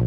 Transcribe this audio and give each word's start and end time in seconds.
Hi 0.00 0.06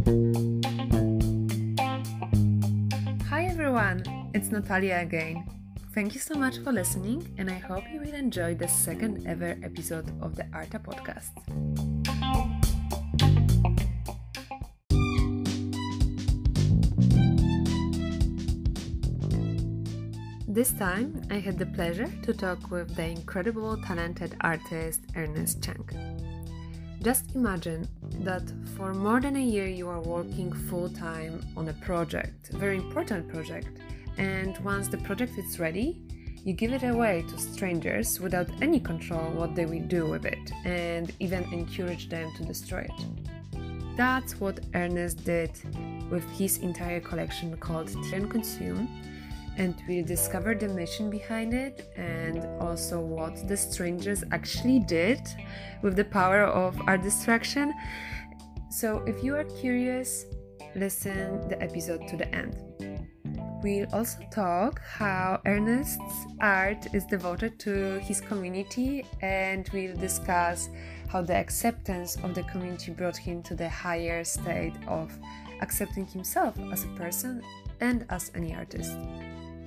everyone, 3.45 4.01
it's 4.33 4.49
Natalia 4.49 4.97
again. 4.97 5.45
Thank 5.93 6.15
you 6.15 6.19
so 6.19 6.33
much 6.33 6.57
for 6.57 6.71
listening, 6.71 7.31
and 7.37 7.47
I 7.47 7.59
hope 7.59 7.83
you 7.93 7.99
will 7.99 8.15
enjoy 8.15 8.55
the 8.55 8.67
second 8.67 9.27
ever 9.27 9.55
episode 9.61 10.09
of 10.19 10.35
the 10.35 10.47
Arta 10.51 10.79
podcast. 10.79 11.29
This 20.47 20.71
time, 20.71 21.21
I 21.29 21.37
had 21.37 21.59
the 21.59 21.67
pleasure 21.67 22.11
to 22.23 22.33
talk 22.33 22.71
with 22.71 22.95
the 22.95 23.05
incredible, 23.05 23.77
talented 23.85 24.35
artist 24.41 25.01
Ernest 25.15 25.61
Chang. 25.63 26.22
Just 27.03 27.35
imagine 27.35 27.85
that 28.21 28.43
for 28.77 28.93
more 28.93 29.19
than 29.19 29.35
a 29.35 29.43
year 29.43 29.67
you 29.67 29.89
are 29.89 29.99
working 29.99 30.53
full 30.53 30.87
time 30.87 31.45
on 31.57 31.67
a 31.67 31.73
project, 31.73 32.51
a 32.53 32.57
very 32.57 32.77
important 32.77 33.27
project, 33.27 33.67
and 34.17 34.57
once 34.59 34.87
the 34.87 34.99
project 34.99 35.37
is 35.37 35.59
ready, 35.59 36.01
you 36.45 36.53
give 36.53 36.71
it 36.71 36.83
away 36.83 37.25
to 37.27 37.37
strangers 37.37 38.21
without 38.21 38.47
any 38.61 38.79
control 38.79 39.31
what 39.31 39.53
they 39.53 39.65
will 39.65 39.81
do 39.81 40.05
with 40.05 40.25
it, 40.25 40.53
and 40.63 41.11
even 41.19 41.43
encourage 41.51 42.07
them 42.07 42.31
to 42.37 42.45
destroy 42.45 42.87
it. 42.89 43.97
That's 43.97 44.39
what 44.39 44.61
Ernest 44.73 45.25
did 45.25 45.51
with 46.09 46.23
his 46.29 46.59
entire 46.59 47.01
collection 47.01 47.57
called 47.57 47.89
Tear 48.05 48.21
and 48.21 48.31
Consume 48.31 48.87
and 49.57 49.75
we'll 49.87 50.05
discover 50.05 50.55
the 50.55 50.67
mission 50.67 51.09
behind 51.09 51.53
it 51.53 51.91
and 51.95 52.45
also 52.61 52.99
what 52.99 53.47
the 53.47 53.57
strangers 53.57 54.23
actually 54.31 54.79
did 54.79 55.21
with 55.81 55.95
the 55.95 56.05
power 56.05 56.43
of 56.43 56.79
art 56.87 57.03
destruction. 57.03 57.73
So, 58.69 59.03
if 59.05 59.23
you 59.23 59.35
are 59.35 59.43
curious, 59.43 60.25
listen 60.75 61.47
the 61.49 61.61
episode 61.61 62.07
to 62.07 62.17
the 62.17 62.33
end. 62.33 62.57
We'll 63.63 63.87
also 63.93 64.19
talk 64.29 64.81
how 64.81 65.39
Ernest's 65.45 66.25
art 66.41 66.93
is 66.93 67.05
devoted 67.05 67.59
to 67.59 67.99
his 67.99 68.19
community, 68.19 69.05
and 69.21 69.69
we'll 69.71 69.95
discuss 69.95 70.67
how 71.07 71.21
the 71.21 71.35
acceptance 71.35 72.17
of 72.23 72.35
the 72.35 72.43
community 72.43 72.91
brought 72.91 73.15
him 73.15 73.41
to 73.43 73.55
the 73.55 73.69
higher 73.69 74.23
state 74.25 74.73
of 74.87 75.17
accepting 75.61 76.05
himself 76.07 76.57
as 76.73 76.83
a 76.83 76.87
person 76.87 77.41
and 77.79 78.05
as 78.09 78.31
any 78.35 78.53
artist. 78.53 78.97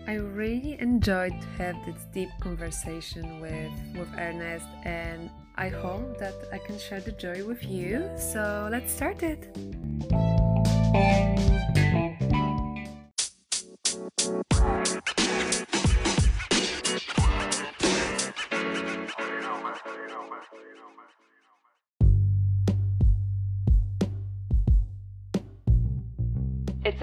I 0.07 0.15
really 0.15 0.79
enjoyed 0.81 1.41
to 1.41 1.47
have 1.59 1.77
this 1.85 2.07
deep 2.13 2.29
conversation 2.41 3.41
with 3.41 3.73
with 3.99 4.09
Ernest 4.17 4.67
and 4.85 5.31
I 5.57 5.69
hope 5.69 6.19
that 6.19 6.35
I 6.53 6.59
can 6.59 6.79
share 6.79 7.01
the 7.01 7.13
joy 7.13 7.45
with 7.45 7.65
you. 7.65 8.09
So 8.17 8.69
let's 8.71 8.93
start 8.93 9.23
it. 9.23 10.36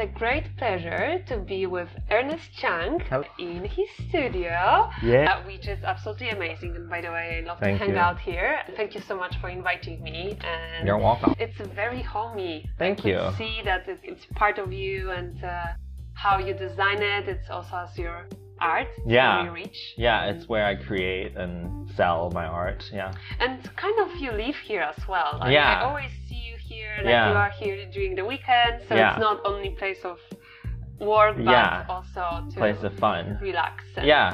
A 0.04 0.08
great 0.08 0.46
pleasure 0.58 1.24
to 1.30 1.38
be 1.38 1.66
with 1.66 1.88
Ernest 2.12 2.48
Chang 2.62 3.00
Hello. 3.10 3.24
in 3.40 3.64
his 3.64 3.88
studio, 4.10 4.90
Yeah. 5.02 5.32
uh, 5.32 5.44
which 5.50 5.66
is 5.70 5.82
absolutely 5.84 6.30
amazing. 6.30 6.76
And 6.76 6.90
by 6.90 7.00
the 7.00 7.10
way, 7.10 7.26
I 7.42 7.48
love 7.48 7.60
Thank 7.60 7.80
to 7.80 7.86
hang 7.86 7.94
you. 7.96 8.02
out 8.08 8.20
here. 8.20 8.60
Thank 8.76 8.96
you 8.96 9.02
so 9.10 9.16
much 9.16 9.38
for 9.40 9.48
inviting 9.50 10.04
me. 10.04 10.38
And 10.44 10.86
You're 10.88 10.98
welcome. 10.98 11.34
It's 11.40 11.58
very 11.82 12.02
homey. 12.02 12.70
Thank 12.78 13.06
I 13.06 13.10
you. 13.10 13.20
See 13.38 13.62
that 13.64 13.88
it- 13.88 14.02
it's 14.04 14.26
part 14.42 14.58
of 14.64 14.74
you 14.74 15.12
and 15.12 15.42
uh, 15.42 15.68
how 16.16 16.38
you 16.38 16.54
design 16.54 17.02
it. 17.02 17.24
It's 17.30 17.50
also 17.50 17.74
as 17.86 17.98
your 17.98 18.28
art. 18.60 18.88
Yeah. 19.06 19.54
Yeah, 19.98 20.26
it's 20.32 20.50
where 20.50 20.66
I 20.66 20.76
create 20.76 21.36
and 21.38 21.90
sell 21.98 22.30
my 22.34 22.46
art. 22.46 22.82
Yeah. 22.94 23.14
And 23.40 23.58
kind 23.78 23.98
of 24.04 24.10
you 24.18 24.32
live 24.34 24.56
here 24.70 24.82
as 24.82 25.00
well. 25.08 25.38
Like, 25.40 25.54
Yeah. 25.54 25.80
I 25.80 25.86
always 25.90 26.12
see 26.28 26.42
you 26.50 26.53
here. 26.74 26.96
Like 27.06 27.14
Yeah. 27.16 27.30
you 27.32 27.36
are 27.44 27.54
here 27.62 27.78
during 27.96 28.14
the 28.20 28.26
weekend, 28.34 28.74
so 28.88 28.92
Yeah. 28.96 29.12
it's 29.12 29.20
not 29.30 29.38
only 29.52 29.70
place 29.82 30.02
of 30.12 30.18
work, 31.00 31.36
but 31.38 31.52
Yeah. 31.60 31.86
also 31.96 32.24
to 32.52 32.56
Place 32.64 32.82
of 32.90 32.94
fun. 33.06 33.24
relax. 33.50 33.76
and- 33.98 34.08
Yeah. 34.14 34.30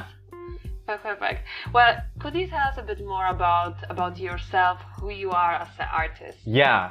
Perfect. 1.04 1.40
Well, 1.76 1.92
could 2.18 2.34
you 2.40 2.46
tell 2.48 2.66
us 2.70 2.76
a 2.76 2.82
bit 2.90 3.00
more 3.14 3.26
about 3.36 3.76
about 3.94 4.14
yourself, 4.18 4.76
who 4.98 5.08
you 5.22 5.30
are 5.42 5.54
as 5.64 5.68
an 5.78 5.88
artist? 6.02 6.38
Yeah. 6.44 6.90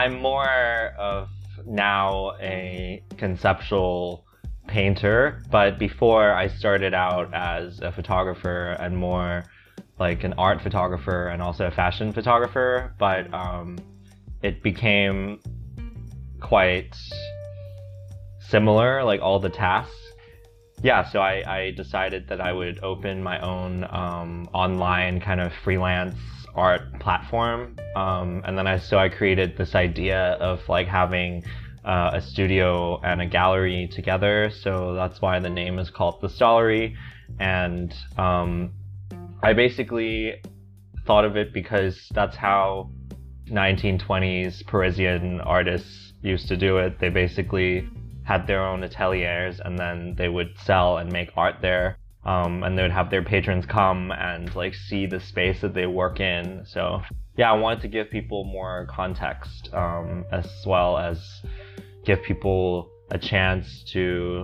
I'm 0.00 0.14
more 0.30 0.94
of 1.12 1.28
now 1.66 2.32
a 2.40 3.02
conceptual 3.18 4.24
painter, 4.66 5.42
but 5.50 5.78
before 5.78 6.32
I 6.32 6.46
started 6.48 6.92
out 6.94 7.28
as 7.34 7.80
a 7.80 7.92
photographer 7.92 8.60
and 8.80 8.96
more 8.96 9.44
like 9.98 10.24
an 10.24 10.34
art 10.38 10.58
photographer 10.66 11.28
and 11.32 11.40
also 11.46 11.66
a 11.66 11.70
fashion 11.82 12.12
photographer, 12.12 12.94
but 12.98 13.22
um, 13.44 13.68
it 14.42 14.62
became 14.62 15.40
quite 16.40 16.94
similar, 18.40 19.04
like 19.04 19.20
all 19.20 19.40
the 19.40 19.50
tasks. 19.50 19.94
Yeah, 20.82 21.08
so 21.10 21.20
I, 21.20 21.42
I 21.46 21.70
decided 21.72 22.28
that 22.28 22.40
I 22.40 22.52
would 22.52 22.82
open 22.82 23.22
my 23.22 23.40
own 23.40 23.84
um, 23.90 24.48
online 24.52 25.20
kind 25.20 25.40
of 25.40 25.52
freelance 25.64 26.16
art 26.54 27.00
platform, 27.00 27.76
um, 27.96 28.42
and 28.44 28.56
then 28.56 28.66
I 28.66 28.78
so 28.78 28.98
I 28.98 29.08
created 29.08 29.56
this 29.56 29.74
idea 29.74 30.32
of 30.40 30.66
like 30.68 30.86
having 30.86 31.44
uh, 31.84 32.10
a 32.14 32.20
studio 32.20 33.00
and 33.02 33.20
a 33.22 33.26
gallery 33.26 33.88
together. 33.90 34.50
So 34.50 34.94
that's 34.94 35.20
why 35.20 35.38
the 35.38 35.50
name 35.50 35.78
is 35.78 35.90
called 35.90 36.20
the 36.20 36.28
Stallery, 36.28 36.96
and 37.38 37.94
um, 38.18 38.72
I 39.42 39.52
basically 39.52 40.42
thought 41.06 41.24
of 41.24 41.36
it 41.36 41.52
because 41.52 42.08
that's 42.12 42.36
how 42.36 42.90
1920s 43.50 44.66
Parisian 44.66 45.40
artists 45.40 46.12
used 46.22 46.48
to 46.48 46.56
do 46.56 46.78
it. 46.78 46.98
They 46.98 47.08
basically 47.08 47.88
had 48.24 48.46
their 48.46 48.64
own 48.64 48.82
ateliers 48.82 49.60
and 49.64 49.78
then 49.78 50.14
they 50.16 50.28
would 50.28 50.58
sell 50.58 50.98
and 50.98 51.12
make 51.12 51.30
art 51.36 51.56
there. 51.62 51.98
Um, 52.24 52.64
and 52.64 52.76
they 52.76 52.82
would 52.82 52.90
have 52.90 53.08
their 53.08 53.22
patrons 53.22 53.66
come 53.66 54.10
and 54.10 54.52
like 54.56 54.74
see 54.74 55.06
the 55.06 55.20
space 55.20 55.60
that 55.60 55.74
they 55.74 55.86
work 55.86 56.18
in. 56.18 56.64
So 56.66 57.02
yeah, 57.36 57.52
I 57.52 57.54
wanted 57.54 57.82
to 57.82 57.88
give 57.88 58.10
people 58.10 58.44
more 58.44 58.88
context 58.90 59.70
um, 59.72 60.24
as 60.32 60.48
well 60.66 60.98
as 60.98 61.22
give 62.04 62.22
people 62.22 62.90
a 63.12 63.18
chance 63.18 63.84
to 63.92 64.42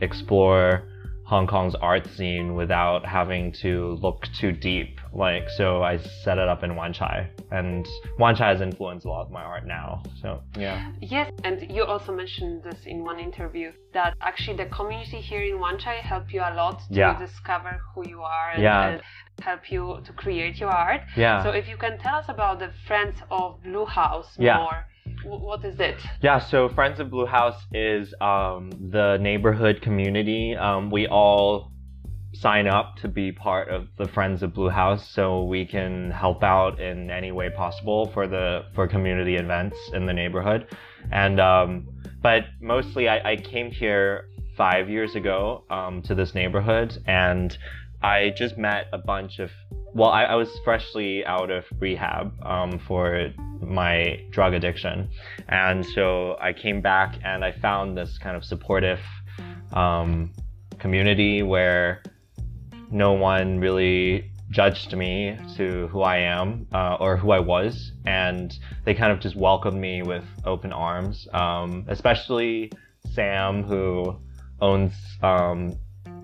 explore 0.00 0.89
Hong 1.30 1.46
Kong's 1.46 1.76
art 1.76 2.06
scene 2.16 2.56
without 2.56 3.06
having 3.06 3.52
to 3.62 3.96
look 4.02 4.26
too 4.40 4.50
deep. 4.50 5.00
Like, 5.12 5.48
so 5.56 5.80
I 5.80 5.98
set 6.24 6.38
it 6.38 6.48
up 6.48 6.64
in 6.64 6.74
Wan 6.74 6.92
Chai, 6.92 7.30
and 7.52 7.86
Wan 8.18 8.34
Chai 8.34 8.48
has 8.48 8.60
influenced 8.60 9.06
a 9.06 9.08
lot 9.08 9.26
of 9.26 9.30
my 9.30 9.42
art 9.42 9.64
now. 9.64 10.02
So, 10.20 10.42
yeah. 10.58 10.90
Yes, 11.00 11.30
and 11.44 11.70
you 11.70 11.84
also 11.84 12.10
mentioned 12.12 12.64
this 12.64 12.80
in 12.84 13.04
one 13.04 13.20
interview 13.20 13.70
that 13.94 14.14
actually 14.20 14.56
the 14.56 14.66
community 14.66 15.20
here 15.20 15.42
in 15.42 15.60
Wan 15.60 15.78
Chai 15.78 15.98
helped 16.12 16.32
you 16.32 16.40
a 16.40 16.52
lot 16.62 16.80
to 16.88 16.94
Yeah. 17.02 17.16
discover 17.26 17.72
who 17.94 18.08
you 18.08 18.22
are 18.22 18.50
and, 18.54 18.62
Yeah. 18.64 18.88
and 18.88 19.00
help 19.40 19.70
you 19.70 20.00
to 20.06 20.12
create 20.12 20.58
your 20.58 20.70
art. 20.70 21.02
Yeah. 21.16 21.44
So 21.44 21.50
if 21.50 21.68
you 21.68 21.76
can 21.76 21.96
tell 21.98 22.16
us 22.16 22.28
about 22.28 22.58
the 22.58 22.70
Friends 22.88 23.16
of 23.30 23.62
Blue 23.62 23.86
House 23.86 24.36
Yeah. 24.36 24.56
more, 24.58 24.78
w- 24.80 24.89
what 25.24 25.64
is 25.64 25.78
it? 25.80 25.96
Yeah, 26.22 26.38
so 26.38 26.68
Friends 26.68 27.00
of 27.00 27.10
Blue 27.10 27.26
House 27.26 27.60
is 27.72 28.14
um, 28.20 28.70
the 28.90 29.18
neighborhood 29.20 29.82
community. 29.82 30.56
Um, 30.56 30.90
we 30.90 31.06
all 31.06 31.72
sign 32.32 32.66
up 32.66 32.96
to 32.96 33.08
be 33.08 33.32
part 33.32 33.68
of 33.68 33.88
the 33.98 34.06
Friends 34.08 34.42
of 34.42 34.54
Blue 34.54 34.68
House, 34.68 35.08
so 35.10 35.44
we 35.44 35.66
can 35.66 36.10
help 36.10 36.42
out 36.42 36.80
in 36.80 37.10
any 37.10 37.32
way 37.32 37.50
possible 37.50 38.10
for 38.12 38.26
the 38.26 38.64
for 38.74 38.86
community 38.86 39.36
events 39.36 39.76
in 39.92 40.06
the 40.06 40.12
neighborhood. 40.12 40.66
And 41.10 41.40
um, 41.40 41.88
but 42.22 42.44
mostly, 42.60 43.08
I, 43.08 43.32
I 43.32 43.36
came 43.36 43.70
here 43.70 44.26
five 44.56 44.88
years 44.88 45.14
ago 45.14 45.64
um, 45.70 46.02
to 46.02 46.14
this 46.14 46.34
neighborhood, 46.34 46.96
and 47.06 47.56
I 48.02 48.32
just 48.36 48.56
met 48.56 48.86
a 48.92 48.98
bunch 48.98 49.38
of. 49.38 49.50
Well, 49.92 50.10
I, 50.10 50.24
I 50.24 50.34
was 50.36 50.48
freshly 50.64 51.24
out 51.26 51.50
of 51.50 51.64
rehab 51.80 52.32
um, 52.44 52.78
for 52.86 53.32
my 53.62 54.22
drug 54.30 54.54
addiction. 54.54 55.08
And 55.48 55.84
so 55.84 56.36
I 56.40 56.52
came 56.52 56.80
back 56.80 57.18
and 57.24 57.44
I 57.44 57.52
found 57.52 57.96
this 57.96 58.18
kind 58.18 58.36
of 58.36 58.44
supportive 58.44 59.00
um, 59.72 60.32
community 60.78 61.42
where 61.42 62.02
no 62.90 63.12
one 63.12 63.58
really 63.60 64.30
judged 64.50 64.96
me 64.96 65.38
to 65.56 65.86
who 65.88 66.02
I 66.02 66.18
am 66.18 66.66
uh, 66.72 66.96
or 66.98 67.16
who 67.16 67.30
I 67.30 67.38
was. 67.38 67.92
And 68.04 68.52
they 68.84 68.94
kind 68.94 69.12
of 69.12 69.20
just 69.20 69.36
welcomed 69.36 69.80
me 69.80 70.02
with 70.02 70.24
open 70.44 70.72
arms, 70.72 71.28
um, 71.32 71.84
especially 71.88 72.72
Sam, 73.12 73.62
who 73.62 74.18
owns 74.60 74.92
um, 75.22 75.76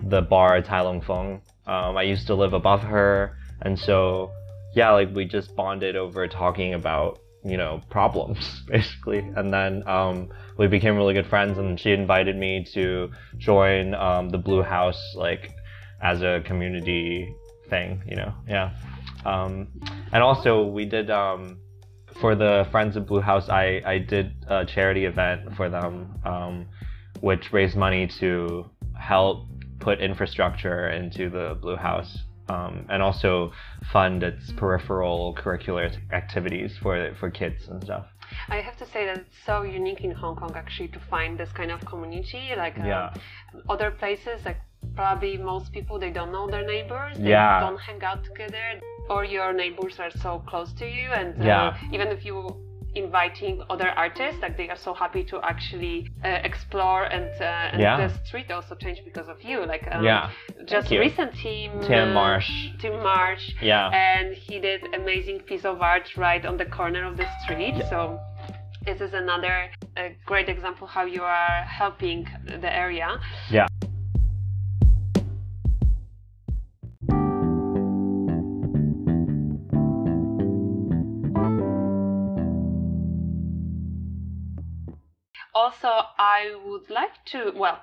the 0.03 0.21
bar 0.21 0.61
Tai 0.61 0.81
Lung 0.81 1.01
Fung. 1.01 1.41
Um, 1.65 1.97
I 1.97 2.03
used 2.03 2.27
to 2.27 2.35
live 2.35 2.53
above 2.53 2.81
her. 2.81 3.37
And 3.61 3.79
so, 3.79 4.31
yeah, 4.75 4.91
like 4.91 5.13
we 5.15 5.25
just 5.25 5.55
bonded 5.55 5.95
over 5.95 6.27
talking 6.27 6.73
about 6.73 7.19
you 7.47 7.57
know 7.57 7.81
problems 7.89 8.63
basically. 8.67 9.19
And 9.19 9.53
then 9.53 9.87
um, 9.87 10.29
we 10.57 10.67
became 10.67 10.95
really 10.95 11.13
good 11.13 11.27
friends 11.27 11.57
and 11.57 11.79
she 11.79 11.91
invited 11.91 12.35
me 12.35 12.65
to 12.73 13.09
join 13.37 13.93
um, 13.95 14.29
the 14.29 14.37
blue 14.37 14.61
house 14.61 15.01
like 15.15 15.51
as 16.01 16.21
a 16.21 16.41
community 16.45 17.33
thing 17.69 18.01
you 18.07 18.15
know? 18.15 18.33
Yeah. 18.47 18.71
Um, 19.25 19.67
and 20.11 20.23
also 20.23 20.65
we 20.65 20.85
did 20.85 21.09
um, 21.09 21.59
for 22.21 22.35
the 22.35 22.67
friends 22.71 22.95
of 22.95 23.05
blue 23.05 23.21
house 23.21 23.49
i, 23.49 23.81
I 23.85 23.97
did 23.99 24.33
a 24.47 24.65
charity 24.65 25.05
event 25.05 25.55
for 25.55 25.69
them 25.69 26.19
um, 26.25 26.65
which 27.19 27.51
raised 27.51 27.75
money 27.75 28.07
to 28.19 28.69
help 28.99 29.47
put 29.79 29.99
infrastructure 30.01 30.89
into 30.89 31.29
the 31.29 31.57
blue 31.61 31.75
house 31.75 32.17
um, 32.49 32.85
and 32.89 33.01
also 33.01 33.51
fund 33.91 34.23
its 34.23 34.51
peripheral 34.53 35.35
curricular 35.35 35.93
activities 36.11 36.77
for 36.81 37.13
for 37.19 37.29
kids 37.29 37.67
and 37.67 37.83
stuff. 37.83 38.05
I 38.49 38.57
have 38.57 38.77
to 38.77 38.85
say 38.85 39.05
that 39.05 39.17
it's 39.19 39.35
so 39.45 39.63
unique 39.63 40.01
in 40.01 40.11
Hong 40.11 40.35
Kong 40.35 40.51
actually 40.55 40.89
to 40.89 40.99
find 40.99 41.37
this 41.37 41.51
kind 41.53 41.71
of 41.71 41.85
community. 41.85 42.53
Like 42.55 42.77
um, 42.77 42.85
yeah. 42.85 43.13
other 43.69 43.91
places, 43.91 44.41
like 44.45 44.59
probably 44.95 45.37
most 45.37 45.71
people 45.71 45.99
they 45.99 46.11
don't 46.11 46.31
know 46.31 46.47
their 46.49 46.65
neighbors. 46.65 47.17
They 47.17 47.29
yeah. 47.29 47.59
don't 47.59 47.79
hang 47.79 48.03
out 48.03 48.23
together, 48.23 48.81
or 49.09 49.23
your 49.23 49.53
neighbors 49.53 49.99
are 49.99 50.11
so 50.11 50.43
close 50.47 50.73
to 50.73 50.85
you, 50.85 51.09
and 51.09 51.41
uh, 51.41 51.45
yeah. 51.45 51.77
even 51.91 52.07
if 52.09 52.25
you 52.25 52.55
inviting 52.97 53.61
other 53.69 53.89
artists 53.89 54.41
like 54.41 54.57
they 54.57 54.69
are 54.69 54.77
so 54.77 54.93
happy 54.93 55.23
to 55.23 55.39
actually 55.43 56.09
uh, 56.23 56.39
explore 56.43 57.03
and, 57.03 57.29
uh, 57.41 57.71
and 57.71 57.81
yeah. 57.81 58.07
the 58.07 58.25
street 58.25 58.49
also 58.51 58.75
changed 58.75 59.01
because 59.05 59.27
of 59.27 59.41
you 59.43 59.65
like 59.65 59.87
um, 59.91 60.03
yeah. 60.03 60.31
just 60.65 60.89
recent 60.91 61.33
team 61.35 61.71
tim 61.81 62.13
marsh. 62.13 62.49
Tim 62.79 63.03
marsh. 63.03 63.51
Yeah. 63.61 63.89
And 63.89 64.35
he 64.35 64.59
did 64.59 64.81
amazing 64.93 65.39
piece 65.41 65.65
of 65.65 65.81
art 65.81 66.07
right 66.17 66.43
on 66.45 66.57
the 66.57 66.65
corner 66.65 67.05
of 67.05 67.17
the 67.17 67.27
street. 67.43 67.75
Yeah. 67.77 67.89
so 67.89 68.19
this 68.85 69.01
is 69.01 69.13
another 69.13 69.69
uh, 69.97 70.09
great 70.25 70.49
example 70.49 70.87
how 70.87 71.05
you 71.05 71.21
are 71.21 71.63
helping 71.63 72.27
the 72.45 72.73
area. 72.73 73.19
Yeah 73.51 73.67
also, 85.67 85.91
I 86.17 86.55
would 86.65 86.89
like 86.89 87.15
to, 87.31 87.51
well, 87.55 87.79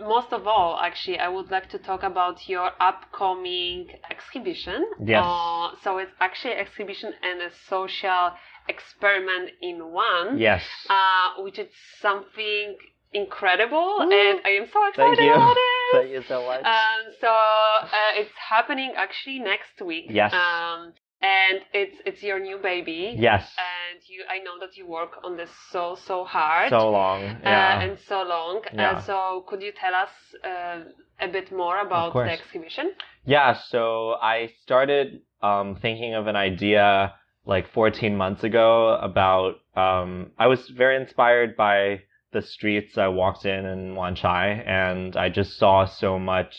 most 0.00 0.32
of 0.32 0.46
all, 0.46 0.78
actually, 0.78 1.18
I 1.18 1.28
would 1.28 1.50
like 1.50 1.68
to 1.70 1.78
talk 1.78 2.02
about 2.02 2.48
your 2.48 2.70
upcoming 2.80 3.88
exhibition. 4.10 4.84
Yes. 5.02 5.24
Uh, 5.24 5.70
so 5.82 5.98
it's 5.98 6.12
actually 6.20 6.54
an 6.54 6.58
exhibition 6.66 7.12
and 7.22 7.40
a 7.42 7.50
social 7.68 8.32
experiment 8.68 9.50
in 9.62 9.76
one. 9.92 10.38
Yes. 10.38 10.62
Uh, 10.90 11.42
which 11.44 11.58
is 11.58 11.68
something 12.00 12.76
incredible, 13.12 13.90
Ooh. 14.02 14.12
and 14.20 14.40
I 14.44 14.50
am 14.60 14.66
so 14.70 14.86
excited 14.88 15.30
about 15.30 15.56
it. 15.70 15.92
Thank 15.92 16.10
you 16.10 16.22
so 16.28 16.44
much. 16.46 16.64
Um, 16.64 17.00
so 17.22 17.28
uh, 17.28 18.20
it's 18.20 18.36
happening 18.50 18.92
actually 18.96 19.38
next 19.38 19.80
week. 19.80 20.06
Yes. 20.10 20.34
Um, 20.34 20.92
and 21.20 21.60
it's 21.72 21.96
it's 22.06 22.22
your 22.22 22.38
new 22.38 22.58
baby. 22.58 23.16
Yes. 23.18 23.50
And 23.58 24.00
you, 24.06 24.24
I 24.30 24.38
know 24.38 24.58
that 24.60 24.76
you 24.76 24.86
work 24.86 25.18
on 25.24 25.36
this 25.36 25.50
so 25.70 25.96
so 26.06 26.24
hard. 26.24 26.70
So 26.70 26.90
long. 26.90 27.24
Uh, 27.24 27.38
yeah. 27.42 27.78
Uh, 27.78 27.84
and 27.84 27.98
so 28.06 28.22
long. 28.22 28.62
Uh, 28.66 28.70
yeah. 28.74 28.90
Uh, 28.90 29.02
so 29.02 29.44
could 29.48 29.62
you 29.62 29.72
tell 29.72 29.94
us 29.94 30.10
uh, 30.44 30.80
a 31.20 31.28
bit 31.28 31.50
more 31.50 31.80
about 31.80 32.14
the 32.14 32.30
exhibition? 32.30 32.92
Yeah. 33.24 33.58
So 33.68 34.12
I 34.22 34.50
started 34.62 35.22
um, 35.42 35.76
thinking 35.76 36.14
of 36.14 36.26
an 36.26 36.36
idea 36.36 37.14
like 37.44 37.72
14 37.72 38.16
months 38.16 38.44
ago 38.44 38.98
about. 39.00 39.56
Um, 39.74 40.32
I 40.38 40.46
was 40.46 40.68
very 40.68 40.96
inspired 40.96 41.56
by 41.56 42.00
the 42.32 42.42
streets 42.42 42.98
I 42.98 43.08
walked 43.08 43.44
in 43.46 43.64
in 43.64 43.94
Wan 43.94 44.14
Chai, 44.14 44.48
and 44.66 45.16
I 45.16 45.30
just 45.30 45.56
saw 45.58 45.86
so 45.86 46.18
much 46.18 46.54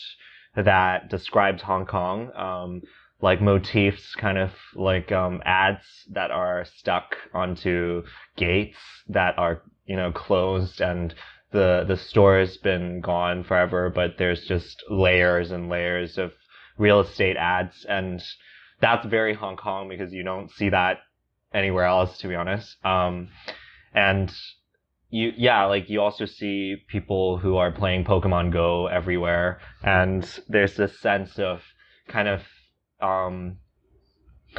that 0.56 1.08
describes 1.08 1.62
Hong 1.62 1.86
Kong. 1.86 2.30
Um, 2.34 2.82
like 3.22 3.40
motifs, 3.40 4.14
kind 4.14 4.38
of 4.38 4.52
like 4.74 5.12
um, 5.12 5.42
ads 5.44 5.84
that 6.10 6.30
are 6.30 6.64
stuck 6.64 7.16
onto 7.34 8.02
gates 8.36 8.78
that 9.08 9.38
are 9.38 9.62
you 9.86 9.96
know 9.96 10.12
closed 10.12 10.80
and 10.80 11.14
the 11.52 11.84
the 11.86 11.96
store's 11.96 12.56
been 12.56 13.00
gone 13.00 13.44
forever, 13.44 13.90
but 13.90 14.18
there's 14.18 14.44
just 14.44 14.82
layers 14.88 15.50
and 15.50 15.68
layers 15.68 16.16
of 16.18 16.32
real 16.78 17.00
estate 17.00 17.36
ads, 17.36 17.84
and 17.88 18.22
that's 18.80 19.06
very 19.06 19.34
Hong 19.34 19.56
Kong 19.56 19.88
because 19.88 20.12
you 20.12 20.22
don't 20.22 20.50
see 20.50 20.68
that 20.70 20.98
anywhere 21.52 21.84
else, 21.84 22.18
to 22.18 22.28
be 22.28 22.34
honest. 22.34 22.76
Um, 22.84 23.28
and 23.92 24.32
you 25.10 25.32
yeah 25.36 25.64
like 25.64 25.90
you 25.90 26.00
also 26.00 26.24
see 26.24 26.76
people 26.88 27.36
who 27.38 27.56
are 27.56 27.72
playing 27.72 28.04
pokemon 28.04 28.52
go 28.52 28.86
everywhere 28.86 29.60
and 29.82 30.40
there's 30.48 30.76
this 30.76 31.00
sense 31.00 31.36
of 31.38 31.62
kind 32.06 32.28
of 32.28 32.42
um, 33.00 33.58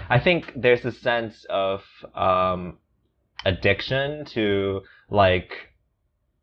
I 0.09 0.19
think 0.19 0.53
there's 0.55 0.85
a 0.85 0.91
sense 0.91 1.45
of 1.49 1.81
um, 2.15 2.77
addiction 3.45 4.25
to 4.25 4.81
like 5.09 5.51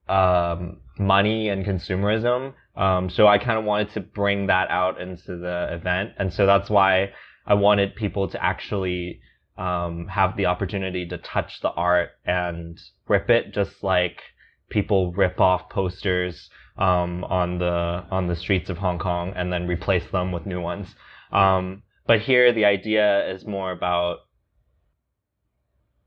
um, 0.09 0.79
money 0.99 1.49
and 1.49 1.65
consumerism. 1.65 2.55
Um, 2.77 3.11
so 3.11 3.27
I 3.27 3.39
kind 3.39 3.59
of 3.59 3.65
wanted 3.65 3.93
to 3.95 4.01
bring 4.01 4.47
that 4.47 4.71
out 4.71 5.01
into 5.01 5.37
the 5.37 5.69
event, 5.73 6.13
and 6.19 6.33
so 6.33 6.47
that's 6.47 6.71
why 6.71 7.11
I 7.47 7.55
wanted 7.55 7.97
people 7.97 8.29
to 8.29 8.45
actually 8.45 9.21
um, 9.57 10.07
have 10.07 10.37
the 10.37 10.47
opportunity 10.47 11.07
to 11.09 11.19
touch 11.19 11.61
the 11.61 11.71
art 11.71 12.11
and 12.25 12.79
rip 13.09 13.29
it, 13.31 13.53
just 13.53 13.83
like 13.83 14.23
people 14.69 15.13
rip 15.13 15.41
off 15.41 15.69
posters 15.71 16.51
um, 16.77 17.25
on 17.25 17.59
the 17.59 18.05
on 18.11 18.29
the 18.29 18.37
streets 18.37 18.71
of 18.71 18.79
Hong 18.79 18.99
Kong 18.99 19.33
and 19.35 19.53
then 19.53 19.67
replace 19.67 20.09
them 20.13 20.31
with 20.31 20.47
new 20.47 20.61
ones. 20.61 20.87
Um, 21.33 21.83
but 22.09 22.23
here, 22.23 22.55
the 22.55 22.65
idea 22.65 23.29
is 23.29 23.47
more 23.47 23.71
about, 23.71 24.21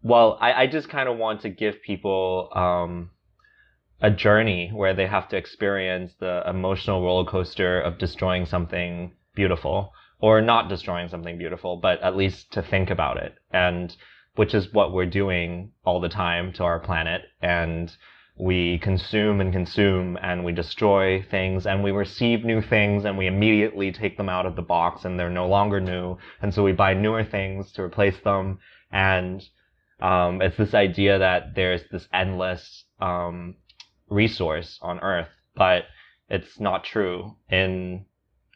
well, 0.02 0.36
I, 0.42 0.64
I 0.64 0.68
just 0.68 0.90
kind 0.90 1.08
of 1.08 1.18
want 1.18 1.42
to 1.42 1.50
give 1.50 1.84
people 1.84 2.50
um, 2.56 3.12
a 4.02 4.10
journey 4.10 4.72
where 4.74 4.96
they 4.96 5.06
have 5.06 5.30
to 5.30 5.38
experience 5.38 6.12
the 6.20 6.42
emotional 6.50 7.04
roller 7.04 7.30
coaster 7.30 7.80
of 7.80 8.00
destroying 8.00 8.48
something 8.48 9.14
beautiful 9.36 9.94
or 10.20 10.42
not 10.42 10.70
destroying 10.70 11.08
something 11.08 11.38
beautiful, 11.38 11.78
but 11.78 12.02
at 12.02 12.18
least 12.18 12.52
to 12.54 12.64
think 12.64 12.90
about 12.90 13.18
it. 13.18 13.36
And 13.52 13.96
which 14.36 14.56
is 14.56 14.74
what 14.74 14.94
we're 14.94 15.06
doing 15.06 15.72
all 15.86 16.02
the 16.02 16.10
time 16.10 16.52
to 16.54 16.64
our 16.64 16.80
planet. 16.80 17.22
And 17.44 17.96
we 18.38 18.80
consume 18.80 19.42
and 19.42 19.52
consume 19.52 20.18
and 20.22 20.44
we 20.44 20.52
destroy 20.52 21.22
things 21.22 21.66
and 21.66 21.84
we 21.84 21.92
receive 21.92 22.44
new 22.44 22.62
things 22.62 23.06
and 23.06 23.18
we 23.18 23.28
immediately 23.28 23.92
take 23.92 24.18
them 24.18 24.30
out 24.30 24.46
of 24.46 24.56
the 24.56 24.62
box 24.62 25.06
and 25.06 25.20
they're 25.20 25.30
no 25.30 25.48
longer 25.48 25.80
new. 25.80 26.18
And 26.42 26.54
so 26.54 26.64
we 26.64 26.72
buy 26.72 26.94
newer 26.94 27.24
things 27.24 27.72
to 27.74 27.84
replace 27.84 28.20
them. 28.24 28.60
And 28.92 29.44
um, 30.02 30.42
it's 30.42 30.58
this 30.58 30.74
idea 30.74 31.20
that 31.20 31.56
there's 31.56 31.82
this 31.92 32.08
endless 32.14 32.86
um, 33.00 33.56
resource 34.10 34.80
on 34.82 35.00
Earth, 35.00 35.30
but 35.56 35.84
it's 36.30 36.60
not 36.60 36.84
true. 36.84 37.36
In 37.50 38.06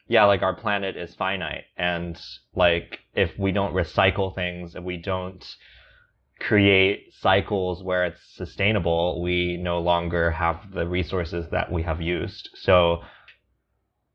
yeah, 0.08 0.24
like 0.24 0.42
our 0.42 0.54
planet 0.54 0.96
is 0.96 1.14
finite, 1.14 1.64
and 1.76 2.20
like 2.54 3.00
if 3.14 3.36
we 3.38 3.52
don't 3.52 3.74
recycle 3.74 4.34
things, 4.34 4.76
if 4.76 4.84
we 4.84 4.96
don't 4.96 5.44
create 6.38 7.12
cycles 7.20 7.82
where 7.82 8.04
it's 8.04 8.20
sustainable, 8.34 9.22
we 9.22 9.56
no 9.56 9.78
longer 9.78 10.30
have 10.30 10.72
the 10.72 10.86
resources 10.86 11.46
that 11.50 11.72
we 11.72 11.82
have 11.82 12.00
used. 12.00 12.50
So 12.54 13.00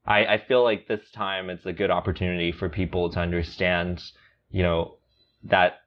I, 0.05 0.25
I 0.25 0.43
feel 0.47 0.63
like 0.63 0.87
this 0.87 1.09
time 1.11 1.49
it's 1.49 1.65
a 1.65 1.73
good 1.73 1.91
opportunity 1.91 2.51
for 2.51 2.69
people 2.69 3.09
to 3.11 3.19
understand, 3.19 4.01
you 4.49 4.63
know, 4.63 4.97
that 5.43 5.79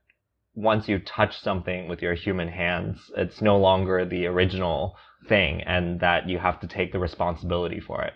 once 0.55 0.89
you 0.89 0.99
touch 0.99 1.41
something 1.41 1.89
with 1.89 2.03
your 2.03 2.15
human 2.15 2.49
hands, 2.49 2.99
it's 3.17 3.41
no 3.41 3.57
longer 3.57 4.05
the 4.05 4.27
original 4.27 4.97
thing 5.29 5.63
and 5.63 6.01
that 6.01 6.29
you 6.29 6.39
have 6.39 6.61
to 6.61 6.67
take 6.67 6.93
the 6.93 6.99
responsibility 6.99 7.81
for 7.81 8.03
it, 8.03 8.13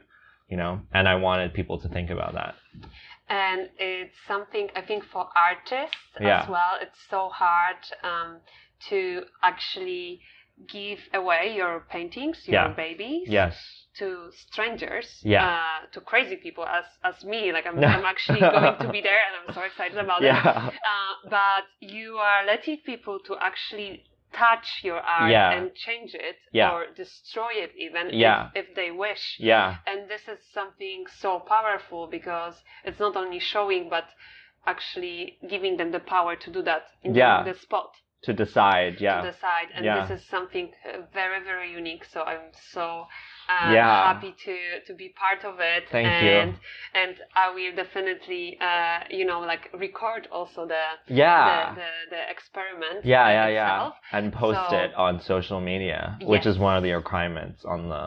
you 0.48 0.56
know? 0.56 0.80
And 0.92 1.08
I 1.08 1.16
wanted 1.16 1.54
people 1.54 1.80
to 1.80 1.88
think 1.88 2.10
about 2.10 2.34
that 2.34 2.54
and 3.28 3.68
it's 3.78 4.14
something 4.26 4.68
I 4.74 4.82
think 4.82 5.04
for 5.04 5.28
artists 5.36 5.96
yeah. 6.20 6.42
as 6.42 6.48
well. 6.48 6.78
It's 6.80 6.98
so 7.10 7.28
hard 7.28 7.76
um, 8.02 8.38
to 8.88 9.22
actually 9.42 10.20
give 10.66 10.98
away 11.14 11.54
your 11.56 11.86
paintings, 11.88 12.42
your 12.46 12.62
yeah. 12.62 12.74
babies, 12.74 13.28
yes, 13.28 13.56
to 13.98 14.30
strangers, 14.50 15.20
yeah, 15.22 15.46
uh, 15.46 15.86
to 15.92 16.00
crazy 16.00 16.36
people 16.36 16.64
as 16.64 16.84
as 17.04 17.24
me. 17.24 17.52
Like 17.52 17.66
I'm, 17.66 17.78
I'm 17.84 18.04
actually 18.04 18.40
going 18.40 18.76
to 18.78 18.88
be 18.90 19.00
there, 19.00 19.20
and 19.26 19.48
I'm 19.48 19.54
so 19.54 19.62
excited 19.62 19.98
about 19.98 20.22
yeah. 20.22 20.68
it. 20.68 20.74
Uh, 20.74 21.30
but 21.30 21.64
you 21.80 22.14
are 22.14 22.44
letting 22.46 22.78
people 22.84 23.18
to 23.26 23.36
actually 23.40 24.04
touch 24.32 24.80
your 24.82 25.00
art 25.00 25.30
yeah. 25.30 25.52
and 25.52 25.74
change 25.74 26.14
it 26.14 26.36
yeah. 26.52 26.70
or 26.70 26.86
destroy 26.94 27.50
it 27.54 27.72
even 27.76 28.10
yeah. 28.12 28.50
if, 28.54 28.68
if 28.68 28.74
they 28.74 28.90
wish. 28.90 29.36
Yeah. 29.38 29.76
And 29.86 30.08
this 30.08 30.22
is 30.22 30.38
something 30.52 31.04
so 31.18 31.40
powerful 31.40 32.06
because 32.06 32.62
it's 32.84 33.00
not 33.00 33.16
only 33.16 33.38
showing 33.38 33.88
but 33.88 34.04
actually 34.66 35.38
giving 35.48 35.76
them 35.76 35.92
the 35.92 36.00
power 36.00 36.36
to 36.36 36.50
do 36.50 36.62
that 36.62 36.82
in 37.02 37.14
yeah. 37.14 37.42
the 37.42 37.54
spot. 37.54 37.92
to 38.22 38.32
decide. 38.32 39.00
Yeah. 39.00 39.22
to 39.22 39.30
decide, 39.30 39.68
and 39.74 39.84
this 39.86 40.10
is 40.20 40.28
something 40.28 40.72
uh, 40.84 41.02
very 41.12 41.42
very 41.42 41.70
unique. 41.72 42.04
So 42.04 42.22
I'm 42.22 42.50
so 42.72 43.06
uh, 43.48 43.72
Yeah. 43.72 44.12
happy 44.12 44.34
to 44.44 44.56
to 44.86 44.92
be 44.94 45.08
part 45.24 45.40
of 45.50 45.54
it. 45.60 45.82
Thank 45.90 46.06
you. 46.24 46.30
and, 46.42 46.54
And 46.94 47.14
I 47.34 47.46
will 47.56 47.74
definitely, 47.84 48.44
uh, 48.60 48.98
you 49.18 49.24
know, 49.30 49.40
like 49.52 49.64
record 49.86 50.22
also 50.32 50.60
the 50.66 50.84
yeah. 51.06 51.74
the, 51.74 51.80
the, 51.80 51.90
the 52.16 52.22
experiment. 52.34 52.98
yeah, 53.14 53.28
yeah, 53.38 53.48
yeah. 53.60 53.90
And 54.16 54.32
post 54.32 54.60
So- 54.70 54.76
it 54.84 54.90
on 55.06 55.12
social 55.34 55.60
media, 55.72 56.00
which 56.32 56.44
Yes. 56.46 56.54
is 56.54 56.58
one 56.68 56.74
of 56.78 56.82
the 56.86 56.92
requirements 57.02 57.64
on 57.74 57.80
the 57.94 58.06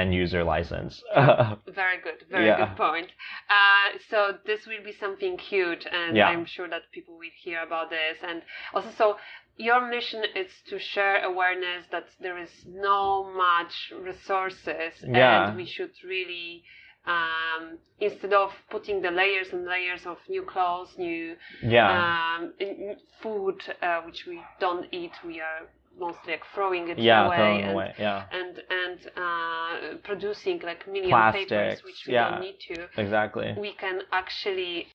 end 0.00 0.10
user 0.22 0.42
license. 0.54 0.92
Very 1.82 1.98
good, 2.06 2.18
very 2.30 2.46
Yeah. 2.46 2.58
good 2.60 2.74
point. 2.86 3.08
Uh, 3.56 3.86
so 4.10 4.18
this 4.48 4.60
will 4.68 4.82
be 4.90 4.94
something 5.04 5.34
huge, 5.52 5.84
and 5.98 6.16
Yeah. 6.16 6.28
I'm 6.30 6.44
sure 6.54 6.68
that 6.74 6.82
people 6.96 7.14
will 7.22 7.36
hear 7.44 7.60
about 7.68 7.86
this. 7.98 8.16
And 8.28 8.38
also, 8.74 8.90
so 9.00 9.06
your 9.68 9.80
mission 9.96 10.22
is 10.42 10.50
to 10.70 10.76
share 10.92 11.16
awareness 11.32 11.82
that 11.94 12.06
there 12.24 12.38
is 12.46 12.52
no 12.66 13.00
much 13.46 13.74
resources, 14.08 14.81
Yeah. 15.06 15.48
and 15.48 15.56
we 15.56 15.66
should 15.66 15.92
really. 16.04 16.64
Um, 17.04 17.78
instead 17.98 18.32
of 18.32 18.52
putting 18.70 19.02
the 19.02 19.10
layers 19.10 19.48
and 19.52 19.64
layers 19.64 20.06
of 20.06 20.18
new 20.28 20.44
clothes, 20.44 20.94
new 20.96 21.34
yeah. 21.60 22.36
um, 22.38 22.52
food 23.20 23.60
uh, 23.82 24.02
which 24.02 24.24
we 24.24 24.40
don't 24.60 24.86
eat, 24.92 25.10
we 25.26 25.40
are 25.40 25.66
mostly 25.98 26.32
like 26.32 26.42
throwing 26.54 26.88
it 26.88 26.98
yeah, 26.98 27.26
away, 27.26 27.36
throwing 27.36 27.62
and, 27.62 27.72
away. 27.72 27.94
Yeah. 27.98 28.24
and 28.30 28.62
and 28.70 29.10
uh, 29.16 29.96
producing 30.04 30.60
like 30.60 30.86
million 30.86 31.32
papers 31.32 31.48
Plastics, 31.48 31.84
which 31.84 32.04
we 32.06 32.14
don't 32.14 32.40
need 32.40 32.58
to. 32.68 32.88
Exactly. 32.96 33.54
We 33.58 33.72
can 33.72 34.02
actually 34.12 34.88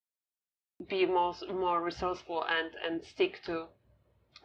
be 0.89 1.05
more 1.05 1.33
more 1.53 1.83
resourceful 1.83 2.45
and 2.45 2.69
and 2.85 3.05
stick 3.05 3.41
to 3.45 3.65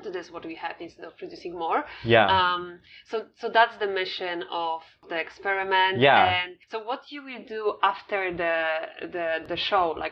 to 0.02 0.10
this 0.10 0.30
what 0.30 0.44
we 0.44 0.54
have 0.56 0.76
instead 0.80 1.04
of 1.04 1.16
producing 1.16 1.58
more. 1.58 1.84
Yeah. 2.04 2.26
Um, 2.26 2.80
so 3.06 3.26
so 3.40 3.48
that's 3.48 3.76
the 3.78 3.86
mission 3.86 4.44
of 4.50 4.82
the 5.08 5.18
experiment. 5.18 6.00
Yeah. 6.00 6.42
And 6.42 6.56
so 6.70 6.82
what 6.82 7.10
you 7.10 7.22
will 7.24 7.44
do 7.46 7.74
after 7.82 8.34
the 8.36 9.08
the 9.14 9.44
the 9.48 9.56
show, 9.56 9.94
like, 9.98 10.11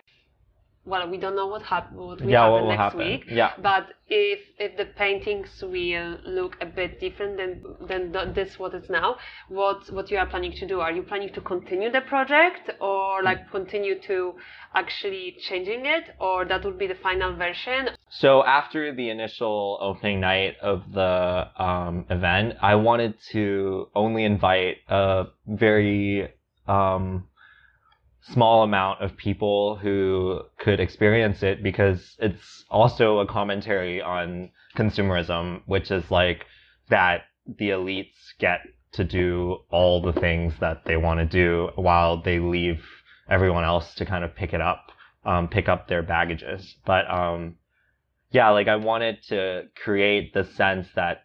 well, 0.87 1.09
we 1.11 1.19
don't 1.19 1.37
know 1.37 1.47
what 1.47 1.63
happen 1.63 1.97
what 1.97 2.21
will 2.21 2.31
yeah, 2.31 2.41
happen 2.41 2.53
what 2.53 2.63
will 2.63 2.69
next 2.71 2.81
happen? 2.81 2.99
week. 2.99 3.25
Yeah. 3.29 3.53
But 3.63 3.89
if 4.09 4.41
if 4.59 4.77
the 4.79 4.87
paintings 4.87 5.63
will 5.63 6.19
look 6.25 6.57
a 6.61 6.67
bit 6.67 6.99
different 7.01 7.37
than 7.37 7.63
than 7.87 8.13
th- 8.13 8.35
this 8.35 8.59
what 8.59 8.75
it's 8.75 8.89
now, 8.89 9.17
what 9.49 9.93
what 9.93 10.11
you 10.11 10.17
are 10.17 10.27
planning 10.27 10.53
to 10.53 10.67
do? 10.67 10.81
Are 10.81 10.91
you 10.91 11.03
planning 11.03 11.33
to 11.35 11.41
continue 11.43 11.91
the 11.93 12.01
project 12.01 12.71
or 12.81 13.23
like 13.23 13.51
continue 13.51 14.01
to 14.07 14.35
actually 14.75 15.37
changing 15.49 15.85
it, 15.85 16.05
or 16.19 16.47
that 16.47 16.65
would 16.65 16.79
be 16.79 16.87
the 16.87 16.95
final 16.95 17.37
version? 17.37 17.91
So 18.09 18.43
after 18.45 18.95
the 18.95 19.11
initial 19.11 19.79
opening 19.83 20.21
night 20.21 20.57
of 20.63 20.93
the 20.93 21.49
um, 21.63 22.07
event, 22.09 22.55
I 22.63 22.77
wanted 22.77 23.15
to 23.33 23.89
only 23.95 24.25
invite 24.25 24.79
a 24.89 25.27
very 25.47 26.33
um, 26.67 27.27
small 28.23 28.63
amount 28.63 29.01
of 29.01 29.17
people 29.17 29.77
who 29.77 30.41
could 30.59 30.81
experience 30.81 31.43
it 31.43 31.63
because 31.63 32.17
it's 32.19 32.65
also 32.71 33.19
a 33.19 33.27
commentary 33.27 34.03
on 34.03 34.51
consumerism, 34.77 35.63
which 35.67 35.91
is 35.91 36.11
like 36.11 36.45
that 36.89 37.23
the 37.47 37.71
elites 37.71 38.35
get 38.39 38.61
to 38.93 39.05
do 39.05 39.59
all 39.71 40.03
the 40.03 40.13
things 40.13 40.55
that 40.61 40.85
they 40.85 40.97
want 40.97 41.21
to 41.21 41.27
do 41.27 41.71
while 41.77 42.21
they 42.23 42.39
leave 42.39 42.85
everyone 43.29 43.65
else 43.65 43.95
to 43.95 44.05
kind 44.05 44.25
of 44.25 44.35
pick 44.35 44.53
it 44.53 44.61
up, 44.61 44.91
um, 45.25 45.49
pick 45.49 45.69
up 45.69 45.89
their 45.89 46.03
baggages. 46.03 46.77
But 46.85 47.11
um, 47.11 47.57
yeah, 48.33 48.51
like 48.51 48.69
I 48.69 48.77
wanted 48.77 49.23
to 49.29 49.65
create 49.83 50.35
the 50.35 50.45
sense 50.45 50.89
that 50.95 51.23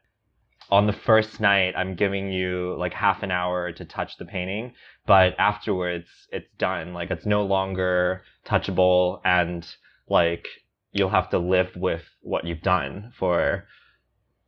on 0.69 0.87
the 0.87 0.93
first 0.93 1.39
night, 1.39 1.73
I'm 1.75 1.95
giving 1.95 2.31
you 2.31 2.75
like 2.77 2.93
half 2.93 3.23
an 3.23 3.31
hour 3.31 3.71
to 3.71 3.85
touch 3.85 4.17
the 4.17 4.25
painting, 4.25 4.73
but 5.05 5.35
afterwards 5.39 6.07
it's 6.31 6.51
done. 6.57 6.93
Like 6.93 7.11
it's 7.11 7.25
no 7.25 7.43
longer 7.45 8.23
touchable 8.45 9.21
and 9.23 9.65
like 10.09 10.47
you'll 10.91 11.09
have 11.09 11.29
to 11.29 11.39
live 11.39 11.75
with 11.75 12.03
what 12.21 12.45
you've 12.45 12.61
done 12.61 13.11
for 13.17 13.65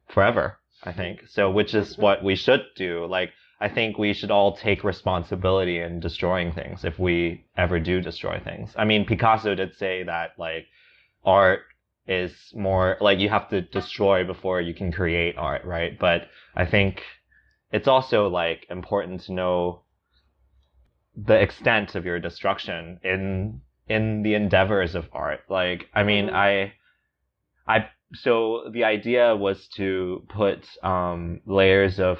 forever, 0.07 0.57
I 0.83 0.93
think. 0.93 1.27
So, 1.27 1.51
which 1.51 1.75
is 1.75 1.93
mm-hmm. 1.93 2.01
what 2.01 2.23
we 2.23 2.35
should 2.35 2.61
do. 2.75 3.05
Like, 3.05 3.31
I 3.59 3.69
think 3.69 3.97
we 3.97 4.13
should 4.13 4.31
all 4.31 4.55
take 4.55 4.83
responsibility 4.83 5.79
in 5.79 5.99
destroying 5.99 6.53
things 6.53 6.85
if 6.85 6.99
we 6.99 7.45
ever 7.57 7.79
do 7.79 8.01
destroy 8.01 8.39
things. 8.39 8.73
I 8.77 8.85
mean, 8.85 9.05
Picasso 9.05 9.55
did 9.55 9.75
say 9.75 10.03
that 10.03 10.31
like 10.37 10.67
art 11.25 11.61
is 12.07 12.33
more 12.55 12.97
like 13.01 13.19
you 13.19 13.29
have 13.29 13.49
to 13.49 13.61
destroy 13.61 14.23
before 14.23 14.61
you 14.61 14.73
can 14.73 14.91
create 14.91 15.37
art, 15.37 15.65
right? 15.65 15.97
But 15.99 16.27
I 16.55 16.65
think 16.65 17.03
it's 17.71 17.87
also 17.87 18.29
like 18.29 18.65
important 18.69 19.21
to 19.21 19.33
know 19.33 19.81
the 21.15 21.35
extent 21.35 21.95
of 21.95 22.05
your 22.05 22.19
destruction 22.19 22.99
in 23.03 23.61
in 23.87 24.21
the 24.23 24.35
endeavors 24.35 24.95
of 24.95 25.07
art. 25.13 25.41
Like, 25.49 25.87
I 25.93 26.03
mean, 26.03 26.27
Mhm. 26.27 26.33
I 26.33 26.73
I 27.67 27.89
so 28.13 28.69
the 28.71 28.85
idea 28.85 29.35
was 29.35 29.67
to 29.75 30.25
put 30.29 30.65
um, 30.83 31.41
layers 31.45 31.99
of 31.99 32.19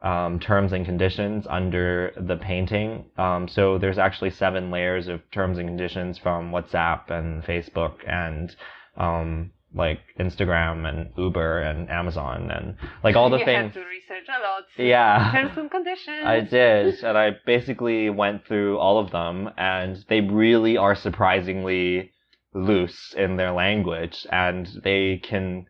um, 0.00 0.40
terms 0.40 0.72
and 0.72 0.84
conditions 0.84 1.46
under 1.48 2.12
the 2.16 2.36
painting. 2.36 3.04
Um, 3.16 3.46
so 3.46 3.78
there's 3.78 3.98
actually 3.98 4.30
seven 4.30 4.70
layers 4.70 5.06
of 5.06 5.20
terms 5.30 5.58
and 5.58 5.68
conditions 5.68 6.18
from 6.18 6.50
WhatsApp 6.50 7.10
and 7.10 7.44
Facebook 7.44 7.96
and 8.08 8.54
um, 8.96 9.50
like 9.74 10.00
Instagram 10.18 10.88
and 10.88 11.10
Uber 11.16 11.60
and 11.60 11.88
Amazon 11.90 12.50
and 12.50 12.76
like 13.02 13.16
all 13.16 13.30
the 13.30 13.38
you 13.38 13.44
things. 13.44 13.74
have 13.74 13.82
to 13.82 13.88
research 13.88 14.28
a 14.28 14.42
lot. 14.42 14.64
Yeah. 14.76 15.30
Terms 15.32 15.56
and 15.56 15.70
conditions. 15.70 16.24
I 16.24 16.40
did, 16.40 17.02
and 17.02 17.16
I 17.16 17.30
basically 17.46 18.10
went 18.10 18.46
through 18.46 18.78
all 18.78 18.98
of 18.98 19.10
them, 19.10 19.50
and 19.56 20.04
they 20.08 20.20
really 20.20 20.76
are 20.76 20.94
surprisingly 20.94 22.12
loose 22.54 23.14
in 23.16 23.36
their 23.36 23.52
language, 23.52 24.26
and 24.30 24.68
they 24.84 25.20
can 25.22 25.66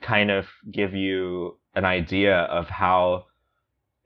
kind 0.00 0.30
of 0.30 0.46
give 0.70 0.94
you 0.94 1.58
an 1.74 1.84
idea 1.84 2.36
of 2.36 2.68
how 2.68 3.26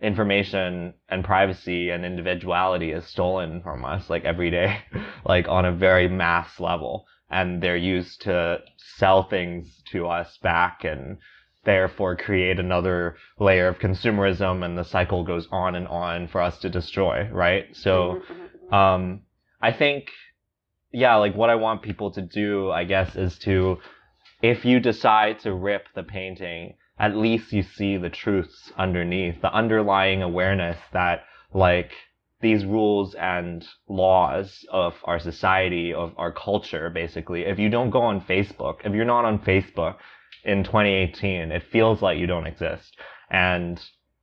information 0.01 0.93
and 1.09 1.25
privacy 1.25 1.91
and 1.91 2.05
individuality 2.05 2.93
is 2.93 3.07
stolen 3.07 3.63
from 3.63 3.85
us 3.85 4.11
like 4.11 4.25
every 4.25 4.51
day, 4.51 4.79
like 5.25 5.49
on 5.49 5.65
a 5.65 5.73
very 5.73 6.09
mass 6.09 6.61
level. 6.61 7.07
And 7.31 7.63
they're 7.63 7.77
used 7.77 8.23
to 8.23 8.59
sell 8.77 9.23
things 9.25 9.83
to 9.93 10.07
us 10.09 10.39
back 10.39 10.85
and 10.85 11.19
therefore 11.65 12.15
create 12.17 12.59
another 12.61 13.17
layer 13.39 13.69
of 13.69 13.79
consumerism 13.79 14.65
and 14.65 14.77
the 14.77 14.85
cycle 14.85 15.25
goes 15.25 15.49
on 15.51 15.75
and 15.75 15.89
on 15.89 16.29
for 16.29 16.41
us 16.41 16.59
to 16.59 16.69
destroy, 16.69 17.29
right? 17.31 17.75
So, 17.75 18.15
Mhm, 18.15 18.23
mhm, 18.23 18.71
mhm. 18.71 18.73
um, 18.73 19.21
I 19.63 19.73
think, 19.73 20.11
yeah, 20.93 21.17
like 21.17 21.35
what 21.35 21.51
I 21.51 21.55
want 21.55 21.83
people 21.83 22.11
to 22.13 22.23
do, 22.23 22.71
I 22.71 22.85
guess, 22.85 23.17
is 23.17 23.39
to, 23.41 23.79
if 24.43 24.65
you 24.65 24.79
decide 24.79 25.39
to 25.41 25.55
rip 25.55 25.87
the 25.95 26.03
painting, 26.03 26.75
at 26.99 27.17
least 27.17 27.53
you 27.53 27.63
see 27.63 27.97
the 27.97 28.11
truths 28.11 28.73
underneath, 28.77 29.41
the 29.41 29.53
underlying 29.53 30.23
awareness 30.23 30.77
that, 30.93 31.25
like, 31.53 31.93
these 32.45 32.65
rules 32.65 33.15
and 33.15 33.67
laws 33.89 34.65
of 34.71 34.95
our 35.05 35.19
society, 35.19 35.93
of 35.93 36.13
our 36.17 36.31
culture, 36.31 36.91
basically, 36.91 37.43
if 37.47 37.59
you 37.59 37.69
don't 37.69 37.91
go 37.91 38.03
on 38.03 38.21
Facebook, 38.21 38.77
if 38.85 38.93
you're 38.95 39.05
not 39.05 39.25
on 39.25 39.39
Facebook 39.41 39.97
in 40.45 40.63
2018, 40.63 41.51
it 41.51 41.65
feels 41.73 42.03
like 42.03 42.19
you 42.19 42.27
don't 42.27 42.47
exist. 42.47 42.97
And 43.31 43.81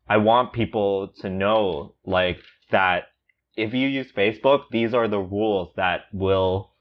I 0.08 0.18
want 0.18 0.54
people 0.54 1.10
to 1.22 1.30
know, 1.30 1.96
like, 2.06 2.38
that 2.70 3.06
if 3.56 3.74
you 3.74 3.88
use 3.88 4.12
Facebook, 4.12 4.66
these 4.72 4.94
are 4.94 5.08
the 5.08 5.20
rules 5.20 5.74
that 5.76 6.02
will 6.14 6.72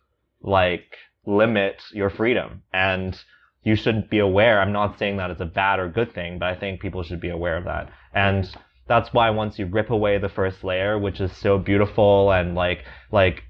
like 0.40 0.96
limit 1.26 1.82
your 1.92 2.10
freedom. 2.10 2.62
And 2.72 3.18
you 3.62 3.76
should 3.76 4.08
be 4.08 4.18
aware. 4.18 4.60
I'm 4.60 4.72
not 4.72 4.98
saying 4.98 5.16
that 5.18 5.30
it's 5.30 5.40
a 5.40 5.46
bad 5.46 5.78
or 5.78 5.88
good 5.88 6.14
thing, 6.14 6.38
but 6.38 6.48
I 6.48 6.56
think 6.56 6.80
people 6.80 7.02
should 7.02 7.20
be 7.20 7.28
aware 7.28 7.56
of 7.56 7.64
that. 7.64 7.90
And 8.14 8.48
that's 8.86 9.12
why 9.12 9.30
once 9.30 9.58
you 9.58 9.66
rip 9.66 9.90
away 9.90 10.18
the 10.18 10.28
first 10.28 10.64
layer, 10.64 10.98
which 10.98 11.20
is 11.20 11.36
so 11.36 11.58
beautiful 11.58 12.32
and 12.32 12.54
like 12.54 12.84
like 13.10 13.44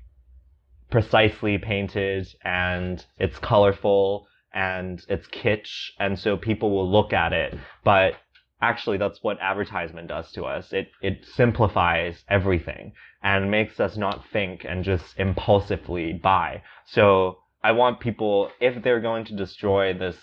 precisely 0.90 1.56
painted 1.58 2.26
and 2.44 3.04
it's 3.18 3.38
colorful 3.38 4.26
and 4.52 5.04
it's 5.08 5.28
kitsch 5.28 5.90
and 5.98 6.18
so 6.18 6.36
people 6.36 6.70
will 6.70 6.90
look 6.90 7.12
at 7.12 7.32
it. 7.32 7.56
But 7.84 8.14
actually 8.60 8.98
that's 8.98 9.22
what 9.22 9.38
advertisement 9.40 10.08
does 10.08 10.30
to 10.32 10.44
us. 10.44 10.72
It 10.72 10.88
it 11.00 11.24
simplifies 11.24 12.24
everything 12.28 12.92
and 13.22 13.50
makes 13.50 13.80
us 13.80 13.96
not 13.96 14.24
think 14.32 14.64
and 14.64 14.84
just 14.84 15.18
impulsively 15.18 16.12
buy. 16.12 16.62
So 16.86 17.38
I 17.62 17.72
want 17.72 18.00
people, 18.00 18.50
if 18.60 18.82
they're 18.82 19.00
going 19.00 19.26
to 19.26 19.36
destroy 19.36 19.92
this 19.92 20.16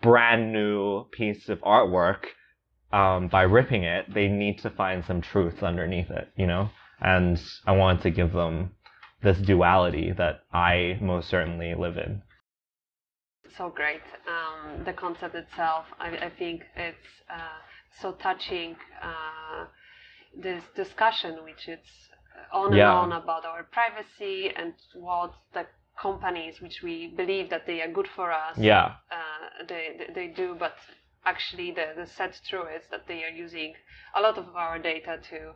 brand 0.00 0.52
new 0.52 1.04
piece 1.10 1.48
of 1.48 1.60
artwork 1.60 2.24
um, 2.92 3.28
by 3.28 3.42
ripping 3.42 3.84
it, 3.84 4.12
they 4.12 4.28
need 4.28 4.58
to 4.60 4.70
find 4.70 5.04
some 5.04 5.20
truth 5.20 5.62
underneath 5.62 6.10
it, 6.10 6.28
you 6.36 6.46
know? 6.46 6.70
And 7.00 7.40
I 7.66 7.72
wanted 7.72 8.02
to 8.02 8.10
give 8.10 8.32
them 8.32 8.72
this 9.22 9.38
duality 9.38 10.12
that 10.12 10.40
I 10.52 10.98
most 11.00 11.28
certainly 11.28 11.74
live 11.74 11.96
in. 11.96 12.22
so 13.56 13.68
great. 13.68 14.02
Um, 14.26 14.84
the 14.84 14.92
concept 14.92 15.34
itself, 15.34 15.84
I, 16.00 16.08
I 16.28 16.30
think 16.38 16.62
it's 16.76 17.08
uh, 17.30 17.58
so 18.00 18.12
touching. 18.12 18.76
Uh, 19.02 19.66
this 20.34 20.62
discussion, 20.74 21.44
which 21.44 21.68
it's 21.68 21.90
on 22.52 22.72
Yeah. 22.72 22.88
and 23.02 23.12
on 23.12 23.22
about 23.22 23.44
our 23.44 23.64
privacy 23.64 24.48
and 24.56 24.72
what 24.94 25.34
the 25.52 25.66
companies, 26.00 26.54
which 26.62 26.82
we 26.82 27.08
believe 27.08 27.50
that 27.50 27.66
they 27.66 27.82
are 27.82 27.92
good 27.92 28.08
for 28.16 28.32
us, 28.32 28.56
Yeah. 28.56 28.94
uh, 29.10 29.64
they, 29.68 29.84
they 29.98 30.08
they 30.14 30.28
do, 30.28 30.56
but 30.58 30.74
actually 31.24 31.70
the 31.72 31.86
the 31.96 32.06
sad 32.06 32.32
truth 32.48 32.68
is 32.76 32.82
that 32.90 33.06
they 33.06 33.22
are 33.24 33.34
using 33.46 33.74
a 34.14 34.20
lot 34.20 34.36
of 34.38 34.46
our 34.56 34.78
data 34.78 35.18
to 35.30 35.54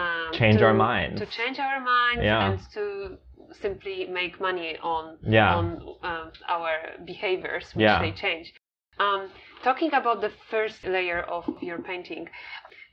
um, 0.00 0.32
Change 0.32 0.58
to, 0.58 0.66
our 0.66 0.74
minds. 0.74 1.20
to 1.20 1.26
change 1.26 1.58
our 1.58 1.80
minds 1.80 2.22
Yeah. 2.22 2.50
and 2.52 2.60
to 2.74 3.18
simply 3.60 4.06
make 4.06 4.40
money 4.40 4.78
on 4.82 5.18
Yeah. 5.22 5.56
on 5.56 5.66
um, 6.02 6.30
our 6.48 6.72
behaviors 7.04 7.66
which 7.74 7.82
Yeah. 7.84 8.00
they 8.00 8.12
change. 8.12 8.52
Um, 8.98 9.30
talking 9.64 9.92
about 9.94 10.20
the 10.20 10.30
first 10.50 10.84
layer 10.84 11.20
of 11.22 11.44
your 11.62 11.78
painting, 11.78 12.28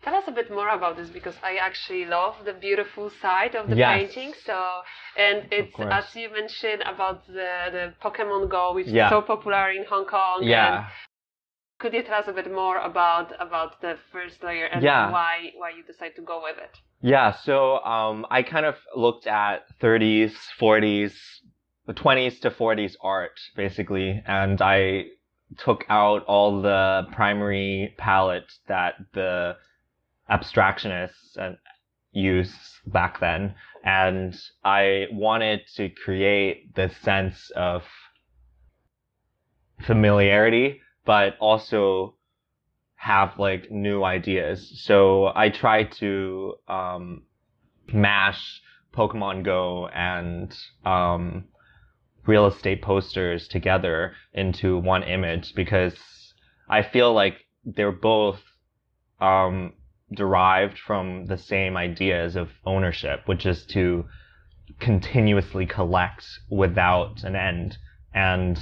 tell 0.04 0.16
us 0.16 0.24
a 0.28 0.32
bit 0.32 0.50
more 0.50 0.70
about 0.70 0.96
this 0.98 1.10
because 1.10 1.36
I 1.44 1.58
actually 1.58 2.06
love 2.06 2.36
the 2.46 2.54
beautiful 2.54 3.10
side 3.22 3.54
of 3.56 3.68
the 3.70 3.76
Yes. 3.76 3.92
painting. 3.94 4.34
So, 4.46 4.58
and 5.18 5.38
it's 5.52 5.76
as 5.80 6.16
you 6.16 6.30
mentioned 6.42 6.82
about 6.94 7.18
the 7.28 7.52
the 7.78 7.86
Pokemon 8.04 8.50
Go, 8.50 8.74
which 8.74 8.88
Yeah. 8.88 9.06
is 9.06 9.10
so 9.12 9.22
popular 9.22 9.70
in 9.78 9.84
Hong 9.86 10.06
Kong. 10.06 10.40
Yeah. 10.44 10.86
Could 11.80 11.94
you 11.94 12.04
tell 12.04 12.20
us 12.20 12.28
a 12.28 12.34
bit 12.34 12.52
more 12.52 12.78
about 12.80 13.34
about 13.40 13.82
the 13.82 13.98
first 14.12 14.44
layer 14.44 14.66
and 14.66 14.84
Yeah. 14.84 15.12
why 15.12 15.52
why 15.56 15.70
you 15.70 15.84
decided 15.84 16.16
to 16.16 16.22
go 16.22 16.42
with 16.42 16.58
it? 16.58 16.78
Yeah, 17.02 17.32
so 17.32 17.78
um, 17.86 18.26
I 18.32 18.42
kind 18.42 18.66
of 18.66 18.76
looked 18.96 19.28
at 19.28 19.66
30s, 19.80 20.34
40s, 20.60 21.14
20s 21.88 22.40
to 22.42 22.50
40s 22.50 22.96
art, 23.02 23.40
basically, 23.56 24.24
and 24.26 24.60
I 24.62 25.06
took 25.58 25.86
out 25.90 26.26
all 26.26 26.62
the 26.62 27.08
primary 27.14 27.94
palette 27.98 28.52
that 28.68 28.96
the 29.14 29.58
abstractionists 30.30 31.38
uh, 31.40 31.52
used 32.12 32.58
back 32.88 33.20
then, 33.20 33.54
and 33.84 34.36
I 34.64 35.06
wanted 35.12 35.62
to 35.76 35.90
create 35.90 36.74
this 36.76 36.98
sense 36.98 37.52
of 37.56 37.84
familiarity, 39.86 40.82
but 41.08 41.38
also 41.40 42.14
have 42.96 43.40
like 43.40 43.72
new 43.72 44.04
ideas. 44.04 44.84
So 44.84 45.32
I 45.34 45.50
try 45.50 45.86
to 45.86 46.56
um, 46.68 47.24
mash 47.92 48.62
Pokemon 48.94 49.46
Go 49.46 49.88
and 49.88 50.54
um, 50.86 51.46
real 52.26 52.46
estate 52.46 52.82
posters 52.82 53.48
together 53.48 54.14
into 54.34 54.78
one 54.78 55.04
image 55.04 55.56
because 55.56 55.96
I 56.68 56.84
feel 56.84 57.14
like 57.14 57.38
they're 57.64 57.92
both 57.94 58.42
um, 59.22 59.74
derived 60.14 60.78
from 60.78 61.26
the 61.28 61.38
same 61.38 61.78
ideas 61.78 62.36
of 62.36 62.50
ownership, 62.66 63.22
which 63.28 63.46
is 63.46 63.66
to 63.68 64.06
continuously 64.80 65.66
collect 65.66 66.26
without 66.50 67.24
an 67.24 67.38
end 67.38 67.78
and 68.14 68.60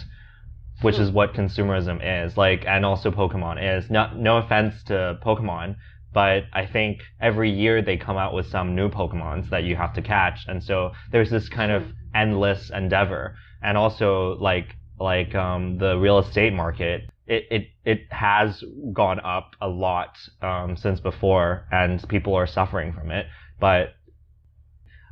which 0.81 0.99
is 0.99 1.11
what 1.11 1.33
consumerism 1.33 1.99
is 2.01 2.37
like 2.37 2.65
and 2.65 2.85
also 2.85 3.11
pokemon 3.11 3.77
is. 3.77 3.89
No, 3.89 4.11
no 4.15 4.37
offense 4.37 4.83
to 4.85 5.17
pokemon 5.23 5.75
but 6.13 6.43
i 6.53 6.65
think 6.65 7.01
every 7.19 7.51
year 7.51 7.81
they 7.81 7.97
come 7.97 8.15
out 8.15 8.33
with 8.33 8.47
some 8.47 8.73
new 8.73 8.89
pokemons 8.89 9.49
that 9.49 9.63
you 9.63 9.75
have 9.75 9.93
to 9.93 10.01
catch 10.01 10.45
and 10.47 10.63
so 10.63 10.91
there's 11.11 11.29
this 11.29 11.49
kind 11.49 11.71
of 11.71 11.83
endless 12.15 12.71
endeavor. 12.71 13.35
And 13.61 13.77
also 13.77 14.37
like 14.39 14.75
like 14.99 15.35
um, 15.35 15.77
the 15.77 15.97
real 15.97 16.19
estate 16.19 16.53
market 16.53 17.01
it, 17.27 17.43
it 17.51 17.67
it 17.83 17.99
has 18.11 18.63
gone 18.93 19.19
up 19.19 19.55
a 19.61 19.67
lot 19.67 20.17
um, 20.41 20.77
since 20.77 20.99
before 20.99 21.67
and 21.71 22.07
people 22.07 22.33
are 22.35 22.47
suffering 22.47 22.93
from 22.93 23.11
it. 23.11 23.25
But 23.59 23.95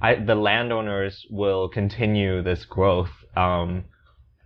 I, 0.01 0.15
the 0.15 0.35
landowners 0.35 1.25
will 1.29 1.69
continue 1.69 2.41
this 2.41 2.65
growth 2.65 3.09
um, 3.35 3.85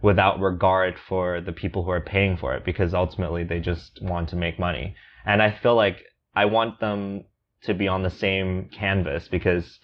without 0.01 0.39
regard 0.39 0.95
for 1.07 1.41
the 1.41 1.51
people 1.51 1.83
who 1.83 1.91
are 1.91 2.01
paying 2.01 2.37
for 2.37 2.55
it 2.55 2.63
because 2.63 2.93
ultimately 2.93 3.43
they 3.43 3.59
just 3.59 3.99
want 4.01 4.29
to 4.29 4.35
make 4.35 4.59
money. 4.59 4.95
And 5.25 5.41
I 5.41 5.51
feel 5.51 5.75
like 5.75 6.03
I 6.35 6.45
want 6.45 6.79
them 6.79 7.25
to 7.63 7.73
be 7.73 7.87
on 7.87 8.03
the 8.03 8.09
same 8.09 8.69
canvas 8.69 9.27
because 9.27 9.79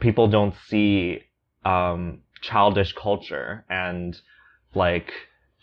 people 0.00 0.28
don't 0.28 0.54
see 0.66 1.20
um, 1.64 2.22
childish 2.40 2.92
culture 2.94 3.64
and 3.68 4.18
like 4.74 5.12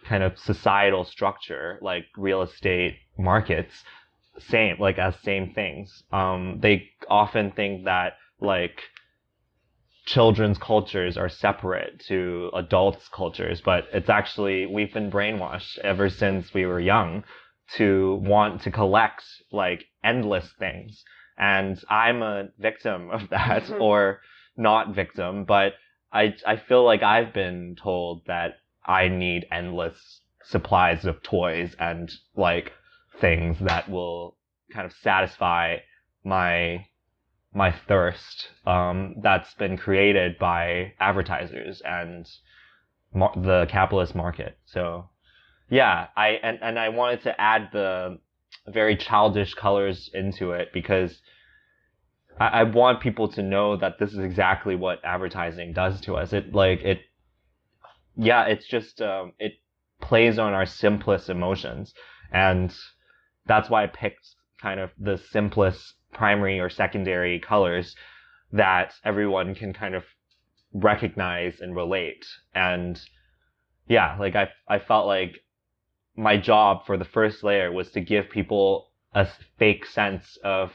kind 0.06 0.24
of 0.24 0.38
societal 0.38 1.04
structure 1.04 1.80
like 1.82 2.06
real 2.16 2.44
estate 2.44 2.96
markets 3.18 3.84
same 4.38 4.76
like 4.80 5.00
as 5.00 5.16
same 5.24 5.54
things 5.54 6.04
um, 6.12 6.60
they 6.62 6.90
often 7.10 7.52
think 7.52 7.86
that 7.86 8.14
like 8.40 8.82
children's 10.06 10.58
cultures 10.58 11.18
are 11.18 11.30
separate 11.30 12.00
to 12.08 12.52
adults' 12.54 13.08
cultures, 13.10 13.62
but 13.62 13.86
it's 13.92 14.10
actually, 14.10 14.66
we've 14.66 14.94
been 14.94 15.12
brainwashed 15.12 15.80
ever 15.80 16.10
since 16.10 16.54
we 16.54 16.66
were 16.66 16.80
young 16.80 17.24
to 17.74 18.16
want 18.24 18.62
to 18.62 18.72
collect 18.72 19.24
like 19.52 19.86
endless 20.04 20.52
things. 20.60 21.04
And 21.38 21.84
I'm 21.90 22.22
a 22.22 22.50
victim 22.60 23.10
of 23.10 23.30
that 23.30 23.64
Mhm. 23.64 23.82
or 23.82 24.22
not 24.56 24.94
victim, 24.96 25.44
but 25.46 25.74
I, 26.14 26.36
I 26.46 26.58
feel 26.58 26.84
like 26.86 27.04
I've 27.04 27.34
been 27.34 27.76
told 27.76 28.26
that 28.28 28.58
I 28.86 29.08
need 29.10 29.48
endless 29.52 30.22
supplies 30.44 31.06
of 31.06 31.22
toys 31.24 31.76
and 31.80 32.12
like 32.36 32.72
things 33.20 33.58
that 33.60 33.90
will 33.90 34.38
kind 34.72 34.86
of 34.86 34.94
satisfy 34.94 35.78
my 36.24 36.86
my 37.56 37.72
thirst 37.88 38.50
um, 38.68 39.16
that's 39.24 39.54
been 39.56 39.78
created 39.78 40.38
by 40.38 40.94
advertisers 41.00 41.82
and 41.86 42.28
mar- 43.14 43.34
the 43.36 43.66
capitalist 43.70 44.14
market. 44.14 44.58
So, 44.66 45.10
yeah, 45.70 46.08
I 46.18 46.32
and, 46.44 46.60
and 46.62 46.78
I 46.78 46.90
wanted 46.90 47.24
to 47.24 47.42
add 47.42 47.70
the 47.72 48.20
very 48.68 48.98
childish 48.98 49.54
colors 49.54 50.10
into 50.14 50.52
it 50.52 50.70
because 50.74 51.22
I, 52.40 52.48
I 52.48 52.64
want 52.64 53.02
people 53.02 53.30
to 53.30 53.42
know 53.42 53.78
that 53.78 54.00
this 54.00 54.12
is 54.12 54.20
exactly 54.20 54.76
what 54.76 55.00
advertising 55.06 55.72
does 55.72 56.02
to 56.02 56.16
us. 56.16 56.34
It 56.34 56.54
like 56.54 56.82
it, 56.82 57.00
yeah, 58.18 58.46
it's 58.46 58.68
just 58.68 59.02
um, 59.02 59.32
it 59.40 59.54
plays 60.02 60.38
on 60.38 60.54
our 60.54 60.66
simplest 60.66 61.30
emotions, 61.30 61.94
and 62.34 62.76
that's 63.46 63.70
why 63.70 63.84
I 63.84 63.88
picked 63.88 64.28
kind 64.62 64.80
of 64.80 64.90
the 65.00 65.18
simplest 65.18 65.94
primary 66.16 66.60
or 66.60 66.70
secondary 66.70 67.40
colors 67.40 67.96
that 68.52 68.94
everyone 69.04 69.54
can 69.54 69.74
kind 69.74 69.94
of 69.94 70.04
recognize 70.74 71.60
and 71.60 71.76
relate. 71.76 72.26
And 72.54 73.00
yeah, 73.88 74.18
like 74.20 74.36
I, 74.36 74.50
I 74.68 74.80
felt 74.80 75.06
like 75.06 75.44
my 76.16 76.38
job 76.38 76.86
for 76.86 76.98
the 76.98 77.06
first 77.06 77.44
layer 77.44 77.72
was 77.72 77.92
to 77.92 78.02
give 78.02 78.30
people 78.30 78.92
a 79.14 79.28
fake 79.60 79.86
sense 79.86 80.38
of 80.44 80.72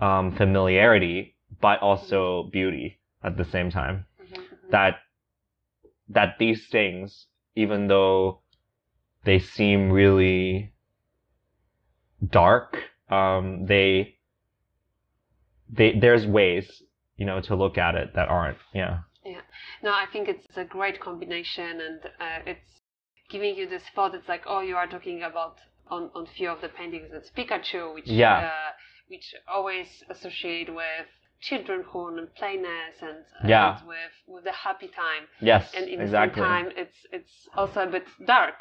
um, 0.00 0.34
familiarity, 0.36 1.36
but 1.60 1.80
also 1.80 2.48
beauty 2.52 3.00
at 3.22 3.36
the 3.36 3.44
same 3.44 3.70
time. 3.70 4.06
That 4.70 4.96
that 6.08 6.36
these 6.38 6.66
things, 6.70 7.26
even 7.54 7.86
though 7.86 8.40
they 9.24 9.38
seem 9.38 9.90
really 9.90 10.74
dark, 12.30 12.76
um, 13.08 13.66
they 13.66 14.13
they 15.76 15.98
there's 15.98 16.26
ways 16.26 16.82
you 17.16 17.26
know 17.26 17.40
to 17.40 17.54
look 17.54 17.76
at 17.78 17.94
it 17.94 18.14
that 18.14 18.28
aren't 18.28 18.58
yeah 18.72 18.98
yeah 19.24 19.40
No, 19.82 19.90
I 19.90 20.06
think 20.12 20.28
it's 20.28 20.56
a 20.56 20.64
great 20.76 20.98
combination, 21.00 21.72
and 21.88 22.00
uh, 22.26 22.40
it's 22.52 22.70
giving 23.30 23.54
you 23.58 23.66
this 23.68 23.82
thought. 23.94 24.14
It's 24.14 24.28
like, 24.34 24.44
oh, 24.46 24.60
you 24.70 24.76
are 24.76 24.86
talking 24.96 25.22
about 25.30 25.54
on 25.94 26.02
on 26.16 26.26
few 26.38 26.50
of 26.54 26.60
the 26.60 26.68
paintings. 26.78 27.08
It's 27.18 27.30
Pikachu, 27.38 27.82
which 27.96 28.08
Yeah. 28.24 28.36
uh, 28.50 28.70
which 29.12 29.26
always 29.56 29.88
associate 30.14 30.70
with 30.82 31.06
childrenhood 31.48 32.12
and 32.20 32.28
playness 32.40 32.94
and, 33.08 33.24
Yeah. 33.52 33.78
and 33.78 33.88
with 33.92 34.14
with 34.32 34.44
the 34.44 34.56
happy 34.66 34.88
time. 34.88 35.24
yes 35.50 35.64
And 35.76 35.84
in 35.92 35.98
the 35.98 36.04
exactly 36.04 36.42
same 36.42 36.50
time, 36.50 36.66
it's 36.82 36.98
it's 37.16 37.34
also 37.60 37.78
a 37.88 37.90
bit 37.96 38.06
dark. 38.36 38.58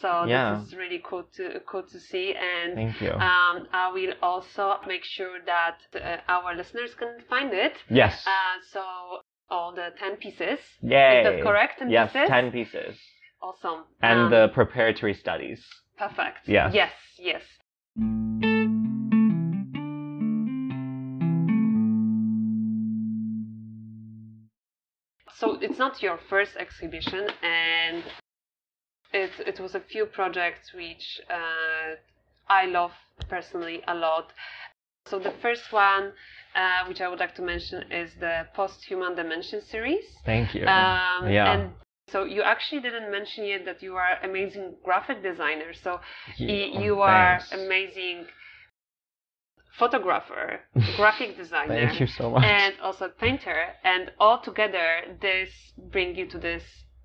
So 0.00 0.24
Yeah. 0.24 0.54
this 0.58 0.68
is 0.68 0.74
really 0.76 1.00
cool 1.04 1.24
to 1.36 1.60
cool 1.66 1.82
to 1.82 1.98
see, 1.98 2.34
and 2.34 2.74
thank 2.74 3.00
you 3.00 3.12
um, 3.12 3.66
I 3.72 3.90
will 3.92 4.14
also 4.22 4.76
make 4.86 5.04
sure 5.04 5.38
that 5.46 5.78
uh, 5.94 6.18
our 6.28 6.54
listeners 6.54 6.94
can 6.94 7.20
find 7.28 7.52
it. 7.52 7.74
yes 7.88 8.24
Uh, 8.26 8.30
so 8.72 8.82
all 9.50 9.72
the 9.74 9.92
10 9.98 10.16
pieces. 10.16 10.60
yay 10.82 11.18
Is 11.20 11.24
that 11.24 11.42
correct? 11.42 11.78
10 11.78 11.90
yes 11.90 12.12
pieces? 12.12 12.28
10 12.28 12.52
pieces 12.52 12.98
Awesome. 13.40 13.84
and 14.02 14.20
Um, 14.20 14.30
the 14.30 14.48
preparatory 14.54 15.14
studies 15.14 15.60
Perfect. 15.96 16.46
Yes. 16.46 16.72
Yes, 16.74 16.92
yes. 17.18 17.42
So 25.34 25.54
it's 25.60 25.78
not 25.78 26.02
your 26.02 26.18
first 26.28 26.56
exhibition, 26.56 27.28
and 27.42 28.02
it 29.46 29.60
was 29.60 29.74
a 29.74 29.80
few 29.80 30.06
projects 30.06 30.72
which 30.74 31.20
uh, 31.30 31.96
I 32.48 32.66
love 32.66 32.92
personally 33.28 33.82
a 33.86 33.94
lot. 33.94 34.32
So 35.06 35.18
the 35.18 35.32
first 35.42 35.72
one, 35.72 36.12
uh, 36.54 36.84
which 36.86 37.00
I 37.00 37.08
would 37.08 37.18
like 37.18 37.34
to 37.36 37.42
mention, 37.42 37.90
is 37.90 38.10
the 38.20 38.46
Post-Human 38.54 39.14
Dimension 39.14 39.62
series. 39.62 40.04
Thank 40.24 40.54
you. 40.54 40.66
Um, 40.66 41.30
yeah. 41.32 41.52
And 41.52 41.72
so 42.08 42.24
you 42.24 42.42
actually 42.42 42.80
didn't 42.82 43.10
mention 43.10 43.44
yet 43.44 43.64
that 43.64 43.82
you 43.82 43.96
are 43.96 44.18
amazing 44.22 44.76
graphic 44.84 45.22
designer. 45.22 45.72
So 45.74 46.00
y- 46.40 46.70
Oh, 46.74 46.80
you 46.80 47.00
are 47.00 47.38
thanks. 47.38 47.52
amazing 47.52 48.26
photographer, 49.78 50.60
graphic 50.96 51.36
designer, 51.36 51.86
Thank 51.88 52.00
you 52.00 52.06
so 52.06 52.30
much. 52.30 52.44
and 52.44 52.74
also 52.82 53.08
painter. 53.08 53.74
And 53.84 54.10
all 54.18 54.40
together, 54.40 55.16
this 55.20 55.50
bring 55.90 56.16
you 56.16 56.26
to 56.28 56.38
this 56.38 56.62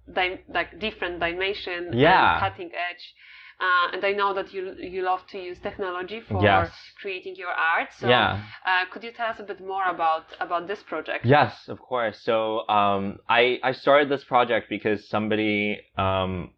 like 0.07 0.79
different 0.79 1.19
dimension 1.19 1.91
Yeah. 1.93 2.33
and 2.33 2.39
cutting 2.39 2.71
edge. 2.89 3.13
Uh, 3.59 3.93
and 3.93 4.03
I 4.03 4.11
know 4.11 4.33
that 4.33 4.53
you 4.53 4.75
you 4.79 5.03
love 5.03 5.25
to 5.27 5.37
use 5.37 5.59
technology 5.59 6.19
for 6.19 6.41
Yes. 6.43 6.71
creating 7.01 7.35
your 7.35 7.53
art. 7.75 7.89
So 7.93 8.07
yeah. 8.09 8.41
uh, 8.65 8.85
could 8.91 9.03
you 9.03 9.11
tell 9.11 9.29
us 9.29 9.39
a 9.39 9.43
bit 9.43 9.61
more 9.61 9.85
about 9.95 10.25
about 10.39 10.67
this 10.67 10.81
project? 10.83 11.25
Yes, 11.25 11.69
of 11.69 11.79
course. 11.79 12.19
So 12.21 12.67
um, 12.67 13.19
I 13.29 13.59
I 13.63 13.71
started 13.73 14.09
this 14.09 14.23
project 14.23 14.69
because 14.69 15.07
somebody 15.07 15.79
um, 15.97 16.51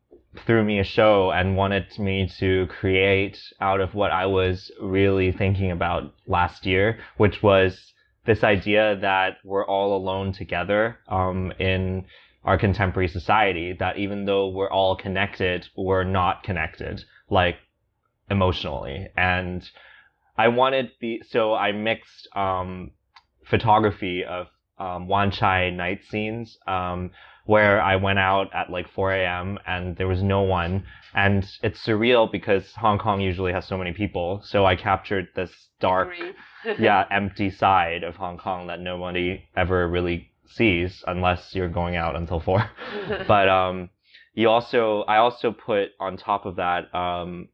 threw 0.46 0.64
me 0.64 0.80
a 0.80 0.84
show 0.84 1.32
and 1.32 1.56
wanted 1.56 1.88
me 2.00 2.28
to 2.40 2.68
create 2.80 3.38
out 3.62 3.82
of 3.82 3.94
what 3.94 4.12
I 4.12 4.26
was 4.26 4.72
really 4.82 5.32
thinking 5.32 5.72
about 5.72 6.14
last 6.28 6.66
year, 6.66 7.00
which 7.18 7.44
was 7.44 7.94
this 8.26 8.44
idea 8.44 8.96
that 9.02 9.38
we're 9.44 9.66
all 9.68 9.96
alone 9.96 10.32
together 10.34 10.98
um, 11.08 11.52
in 11.60 12.06
our 12.46 12.58
contemporary 12.58 13.10
society. 13.10 13.76
That 13.78 13.98
even 13.98 14.26
though 14.26 14.48
we're 14.48 14.72
all 14.72 14.96
connected, 14.96 15.68
we're 15.76 16.06
not 16.06 16.44
connected, 16.44 17.04
like 17.30 17.58
emotionally. 18.30 19.08
And 19.18 19.68
I 20.38 20.48
wanted 20.48 20.92
the 21.02 21.22
so 21.28 21.54
I 21.54 21.72
mixed 21.72 22.28
um, 22.36 22.92
photography 23.46 24.24
of 24.24 24.48
um, 24.78 25.08
Wan 25.08 25.32
Chai 25.32 25.70
night 25.70 26.02
scenes 26.10 26.58
um, 26.68 27.12
where 27.46 27.82
I 27.82 27.96
went 27.96 28.20
out 28.20 28.54
at 28.54 28.70
like 28.70 28.90
4 28.90 29.14
a.m. 29.14 29.60
and 29.66 29.96
there 29.96 30.08
was 30.08 30.22
no 30.22 30.42
one. 30.42 30.84
And 31.14 31.46
it's 31.64 31.86
surreal 31.86 32.30
because 32.30 32.74
Hong 32.76 32.98
Kong 32.98 33.22
usually 33.22 33.54
has 33.54 33.66
so 33.66 33.78
many 33.78 33.94
people. 33.94 34.42
So 34.44 34.66
I 34.66 34.76
captured 34.76 35.28
this 35.36 35.52
dark, 35.80 36.10
yeah, 36.80 37.06
empty 37.10 37.50
side 37.50 38.04
of 38.04 38.16
Hong 38.16 38.38
Kong 38.38 38.68
that 38.68 38.80
nobody 38.80 39.44
ever 39.56 39.88
really 39.88 40.32
sees 40.50 41.04
unless 41.08 41.54
you're 41.56 41.70
going 41.70 41.96
out 41.96 42.16
until 42.16 42.40
4. 42.40 42.70
but 43.28 43.50
um, 43.50 43.90
you 44.34 44.50
also, 44.50 45.02
I 45.08 45.18
also 45.18 45.52
put 45.52 45.90
on 46.00 46.18
top 46.18 46.46
of 46.46 46.58
that 46.58 46.94
um, 46.94 47.50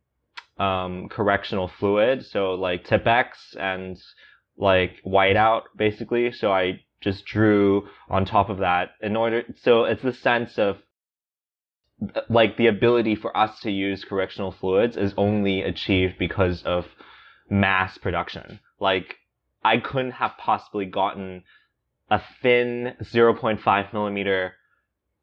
um, 0.57 1.09
correctional 1.09 1.67
fluid. 1.79 2.25
So 2.25 2.53
like 2.53 2.85
Tipp-Ex 2.85 3.55
and 3.59 3.97
like 4.57 4.97
whiteout 5.05 5.63
basically. 5.75 6.31
So 6.31 6.51
I 6.51 6.81
just 7.01 7.25
drew 7.25 7.87
on 8.09 8.25
top 8.25 8.49
of 8.49 8.59
that 8.59 8.91
in 9.01 9.15
order. 9.15 9.43
So 9.61 9.85
it's 9.85 10.03
the 10.03 10.13
sense 10.13 10.57
of 10.57 10.77
like 12.29 12.57
the 12.57 12.67
ability 12.67 13.15
for 13.15 13.35
us 13.35 13.59
to 13.61 13.71
use 13.71 14.03
correctional 14.03 14.51
fluids 14.51 14.97
is 14.97 15.13
only 15.17 15.61
achieved 15.61 16.17
because 16.17 16.63
of 16.63 16.85
mass 17.49 17.97
production. 17.97 18.59
Like 18.79 19.17
I 19.63 19.77
couldn't 19.77 20.11
have 20.11 20.33
possibly 20.37 20.85
gotten 20.85 21.43
a 22.11 22.21
thin 22.43 22.93
0.5 23.01 23.93
millimeter 23.93 24.53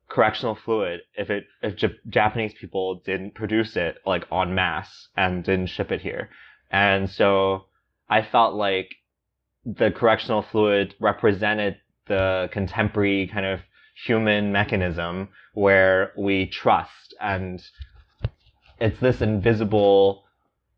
correctional 0.09 0.55
fluid 0.55 1.01
if 1.17 1.29
it 1.29 1.45
if 1.63 1.77
J- 1.77 1.99
Japanese 2.09 2.55
people 2.55 3.03
didn't 3.05 3.35
produce 3.35 3.77
it 3.77 3.99
like 4.07 4.25
en 4.33 4.55
masse 4.55 5.09
and 5.17 5.45
didn't 5.45 5.67
ship 5.67 5.93
it 5.93 6.01
here. 6.01 6.31
And 6.71 7.09
so 7.11 7.67
I 8.09 8.23
felt 8.23 8.55
like 8.55 8.97
the 9.67 9.91
correctional 9.91 10.41
fluid 10.43 10.95
represented 10.99 11.77
the 12.07 12.49
contemporary 12.53 13.29
kind 13.31 13.45
of 13.45 13.61
human 14.07 14.51
mechanism 14.51 15.29
where 15.53 16.13
we 16.17 16.47
trust 16.47 17.15
and 17.21 17.63
it's 18.81 18.99
this 19.01 19.21
invisible 19.21 20.25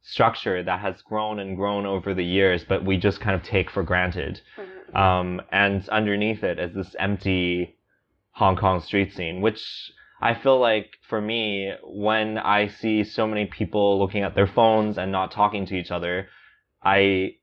structure 0.02 0.62
that 0.62 0.80
has 0.80 1.02
grown 1.02 1.38
and 1.38 1.56
grown 1.56 1.84
over 1.86 2.14
the 2.14 2.24
years 2.24 2.64
but 2.64 2.84
we 2.84 2.96
just 2.96 3.20
kind 3.20 3.36
of 3.36 3.42
take 3.42 3.70
for 3.70 3.82
granted 3.82 4.40
Mhm. 4.56 4.79
Um, 4.94 5.40
and 5.52 5.88
underneath 5.88 6.42
it 6.42 6.58
is 6.58 6.74
this 6.74 6.96
empty 6.98 7.76
Hong 8.32 8.56
Kong 8.56 8.80
street 8.80 9.12
scene, 9.12 9.40
which 9.40 9.62
I 10.20 10.34
feel 10.34 10.58
like 10.58 10.90
for 11.08 11.20
me, 11.20 11.72
when 11.82 12.38
I 12.38 12.68
see 12.68 13.04
so 13.04 13.26
many 13.26 13.46
people 13.46 13.98
looking 13.98 14.22
at 14.22 14.34
their 14.34 14.46
phones 14.46 14.98
and 14.98 15.10
not 15.10 15.32
talking 15.32 15.66
to 15.66 15.74
each 15.74 15.90
other, 15.90 16.28
I, 16.82 17.36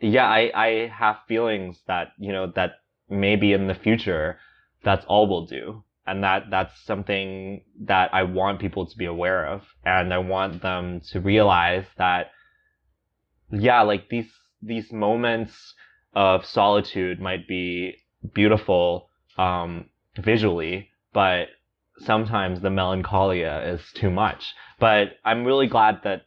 yeah, 0.00 0.26
I, 0.26 0.50
I 0.54 0.88
have 0.88 1.18
feelings 1.26 1.80
that, 1.86 2.12
you 2.18 2.32
know, 2.32 2.52
that 2.54 2.72
maybe 3.10 3.52
in 3.52 3.66
the 3.66 3.74
future, 3.74 4.38
that's 4.84 5.04
all 5.06 5.28
we'll 5.28 5.46
do. 5.46 5.82
And 6.06 6.22
that, 6.24 6.44
that's 6.50 6.80
something 6.84 7.62
that 7.80 8.14
I 8.14 8.22
want 8.22 8.60
people 8.60 8.86
to 8.86 8.96
be 8.96 9.04
aware 9.04 9.44
of. 9.46 9.62
And 9.84 10.14
I 10.14 10.18
want 10.18 10.62
them 10.62 11.00
to 11.10 11.20
realize 11.20 11.84
that, 11.98 12.30
yeah, 13.50 13.82
like 13.82 14.08
these, 14.08 14.30
these 14.62 14.92
moments 14.92 15.74
of 16.14 16.44
solitude 16.44 17.20
might 17.20 17.46
be 17.46 17.96
beautiful 18.34 19.08
um, 19.36 19.86
visually, 20.16 20.88
but 21.12 21.48
sometimes 21.98 22.60
the 22.60 22.70
melancholia 22.70 23.62
is 23.74 23.80
too 23.94 24.10
much. 24.10 24.54
But 24.78 25.12
I'm 25.24 25.44
really 25.44 25.66
glad 25.66 26.00
that 26.04 26.22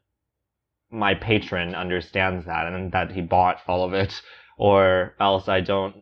my 0.90 1.14
patron 1.14 1.74
understands 1.74 2.46
that 2.46 2.68
and 2.68 2.92
that 2.92 3.12
he 3.12 3.22
bought 3.22 3.58
all 3.68 3.86
of 3.86 3.94
it, 3.94 4.22
or 4.58 5.16
else 5.20 5.48
I 5.48 5.62
don't. 5.62 5.96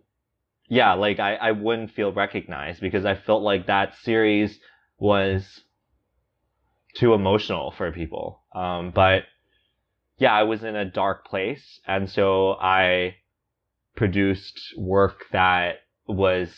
Yeah, 0.68 0.94
like 0.94 1.20
I, 1.20 1.36
I 1.36 1.52
wouldn't 1.52 1.92
feel 1.92 2.12
recognized 2.12 2.82
because 2.82 3.06
I 3.06 3.16
felt 3.16 3.42
like 3.42 3.68
that 3.68 3.96
series 4.04 4.60
was 4.98 5.62
too 6.96 7.14
emotional 7.14 7.72
for 7.72 7.92
people. 7.92 8.42
Um, 8.54 8.92
but 8.94 9.24
yeah, 10.18 10.34
I 10.34 10.44
was 10.44 10.64
in 10.64 10.76
a 10.76 10.86
dark 10.86 11.26
place, 11.26 11.80
and 11.88 12.10
so 12.10 12.54
I 12.54 13.16
produced 14.04 14.58
work 14.78 15.18
that 15.32 15.72
was 16.08 16.50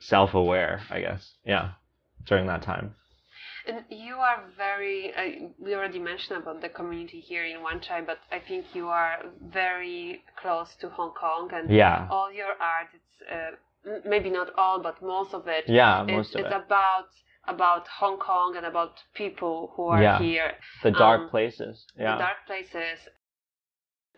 self-aware, 0.00 0.74
I 0.96 0.98
guess. 1.06 1.22
Yeah, 1.52 1.66
during 2.26 2.46
that 2.52 2.62
time. 2.72 2.86
And 3.68 3.84
you 4.06 4.14
are 4.28 4.40
very, 4.66 4.98
uh, 5.20 5.48
we 5.64 5.74
already 5.78 5.98
mentioned 6.10 6.36
about 6.42 6.58
the 6.64 6.70
community 6.78 7.20
here 7.30 7.44
in 7.52 7.56
Wan 7.64 7.78
Chai, 7.86 8.00
but 8.10 8.18
I 8.36 8.40
think 8.48 8.62
you 8.78 8.86
are 8.88 9.16
very 9.60 10.22
close 10.42 10.70
to 10.80 10.86
Hong 10.98 11.12
Kong 11.22 11.44
and 11.56 11.66
Yeah. 11.82 12.08
all 12.14 12.30
your 12.42 12.54
art, 12.74 12.88
it's 12.98 13.14
uh, 13.36 13.50
maybe 14.14 14.30
not 14.38 14.48
all, 14.62 14.78
but 14.88 14.96
most 15.02 15.32
of 15.38 15.42
it, 15.56 15.64
Yeah, 15.68 16.02
it's, 16.02 16.16
most 16.18 16.34
of 16.34 16.40
it's 16.40 16.54
it. 16.54 16.62
about 16.66 17.08
about 17.56 17.84
Hong 18.00 18.18
Kong 18.30 18.50
and 18.58 18.66
about 18.72 18.94
people 19.22 19.56
who 19.74 19.84
are 19.94 20.02
Yeah. 20.02 20.18
here, 20.26 20.50
The 20.82 20.90
dark 21.06 21.20
um, 21.22 21.28
places. 21.34 21.74
Yeah. 21.96 22.12
the 22.12 22.18
dark 22.26 22.38
places. 22.50 22.96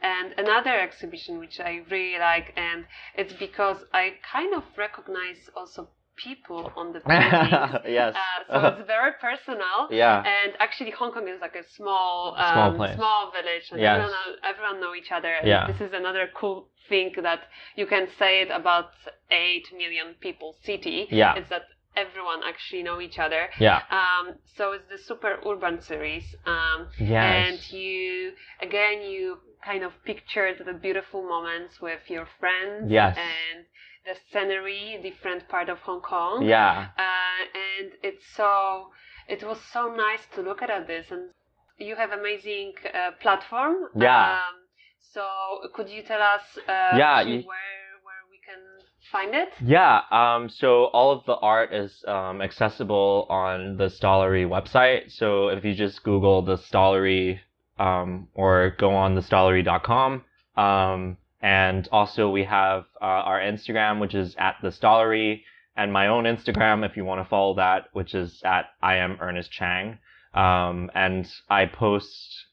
And 0.02 0.34
another 0.38 0.78
exhibition 0.80 1.38
which 1.38 1.60
I 1.60 1.82
really 1.90 2.18
like, 2.18 2.52
and 2.56 2.84
it's 3.16 3.32
because 3.34 3.78
I 3.92 4.14
kind 4.32 4.54
of 4.54 4.64
recognize 4.76 5.36
also 5.56 5.88
people 6.16 6.70
on 6.76 6.92
the 6.92 7.00
paintings. 7.06 7.80
yes. 7.88 8.14
Uh, 8.16 8.60
so 8.60 8.66
it's 8.78 8.86
very 8.96 9.12
personal. 9.20 9.88
yeah. 9.90 10.22
And 10.22 10.52
actually, 10.58 10.90
Hong 10.90 11.12
Kong 11.12 11.28
is 11.28 11.40
like 11.40 11.56
a 11.56 11.66
small, 11.76 12.34
um, 12.36 12.52
Small 12.54 12.74
place. 12.76 12.94
small 12.96 13.32
village, 13.32 13.66
and 13.70 13.80
Yes. 13.80 13.92
everyone, 13.92 14.10
know, 14.12 14.48
everyone 14.50 14.80
know 14.80 14.94
each 14.94 15.12
other. 15.12 15.32
And 15.32 15.46
Yeah. 15.48 15.66
this 15.66 15.80
is 15.80 15.92
another 15.92 16.28
cool 16.34 16.68
thing 16.88 17.12
that 17.22 17.40
you 17.76 17.86
can 17.86 18.08
say 18.18 18.42
it 18.42 18.50
about 18.50 18.90
eight 19.30 19.66
million 19.72 20.14
people 20.20 20.56
city. 20.64 21.06
Yeah. 21.10 21.34
It's 21.36 21.48
that 21.50 21.62
everyone 21.96 22.40
actually 22.46 22.83
know 22.83 23.00
each 23.00 23.18
other. 23.18 23.48
Yeah. 23.59 23.83
Um, 23.90 24.35
so 24.57 24.72
it's 24.72 24.88
the 24.90 24.98
super 24.98 25.38
urban 25.46 25.81
series. 25.83 26.24
Um, 26.46 26.88
Yes. 26.98 27.50
and 27.50 27.72
you 27.72 28.33
again 28.61 29.03
you 29.03 29.38
kind 29.64 29.83
of 29.85 29.92
pictured 30.05 30.57
the 30.64 30.72
beautiful 30.72 31.22
moments 31.22 31.81
with 31.81 32.00
your 32.09 32.26
friends 32.38 32.90
Yes. 32.90 33.16
and 33.18 33.66
the 34.07 34.14
scenery, 34.33 34.98
different 35.03 35.48
part 35.48 35.68
of 35.68 35.79
Hong 35.81 36.00
Kong 36.00 36.42
yeah. 36.46 36.88
uh, 36.96 37.42
and 37.55 37.92
it's 38.03 38.24
so 38.35 38.90
it 39.29 39.42
was 39.44 39.59
so 39.72 39.94
nice 39.94 40.24
to 40.35 40.40
look 40.40 40.62
at 40.62 40.87
this 40.87 41.11
and 41.11 41.31
you 41.79 41.96
have 41.96 42.11
amazing 42.11 42.72
uh, 42.94 43.11
platform 43.20 43.74
Yeah. 43.94 44.33
um, 44.33 44.55
so 45.12 45.24
could 45.74 45.88
you 45.90 46.03
tell 46.03 46.22
us 46.22 46.40
uh, 46.66 46.96
Yeah, 46.96 47.16
where 47.24 47.24
where 47.24 47.35
we 47.35 47.42
can 47.42 47.79
find 49.10 49.34
it 49.34 49.48
Yeah, 49.64 50.00
um, 50.10 50.48
so 50.48 50.84
all 50.86 51.10
of 51.12 51.24
the 51.26 51.36
art 51.36 51.74
is 51.74 52.04
um, 52.06 52.40
accessible 52.40 53.26
on 53.28 53.76
the 53.76 53.90
Stallery 53.90 54.44
website. 54.44 55.10
So 55.12 55.48
if 55.48 55.64
you 55.64 55.74
just 55.74 56.02
Google 56.02 56.42
the 56.42 56.56
Stallery 56.56 57.40
um, 57.78 58.28
or 58.34 58.74
go 58.78 58.94
on 58.94 59.16
thestallery.com. 59.16 60.24
Um, 60.56 61.16
and 61.42 61.88
also 61.90 62.28
we 62.30 62.44
have 62.44 62.84
uh, 63.00 63.04
our 63.04 63.40
Instagram, 63.40 64.00
which 64.00 64.14
is 64.14 64.36
at 64.38 64.56
the 64.62 64.70
Stallery. 64.70 65.44
and 65.76 65.92
my 65.92 66.08
own 66.08 66.24
Instagram 66.24 66.84
if 66.84 66.96
you 66.96 67.04
want 67.04 67.24
to 67.24 67.28
follow 67.28 67.54
that, 67.54 67.86
which 67.92 68.14
is 68.14 68.42
at 68.44 68.66
I 68.82 68.96
am 68.96 69.16
Ernest 69.20 69.50
Chang. 69.50 69.98
Um, 70.34 70.90
and 70.94 71.26
I 71.48 71.66
post 71.66 72.44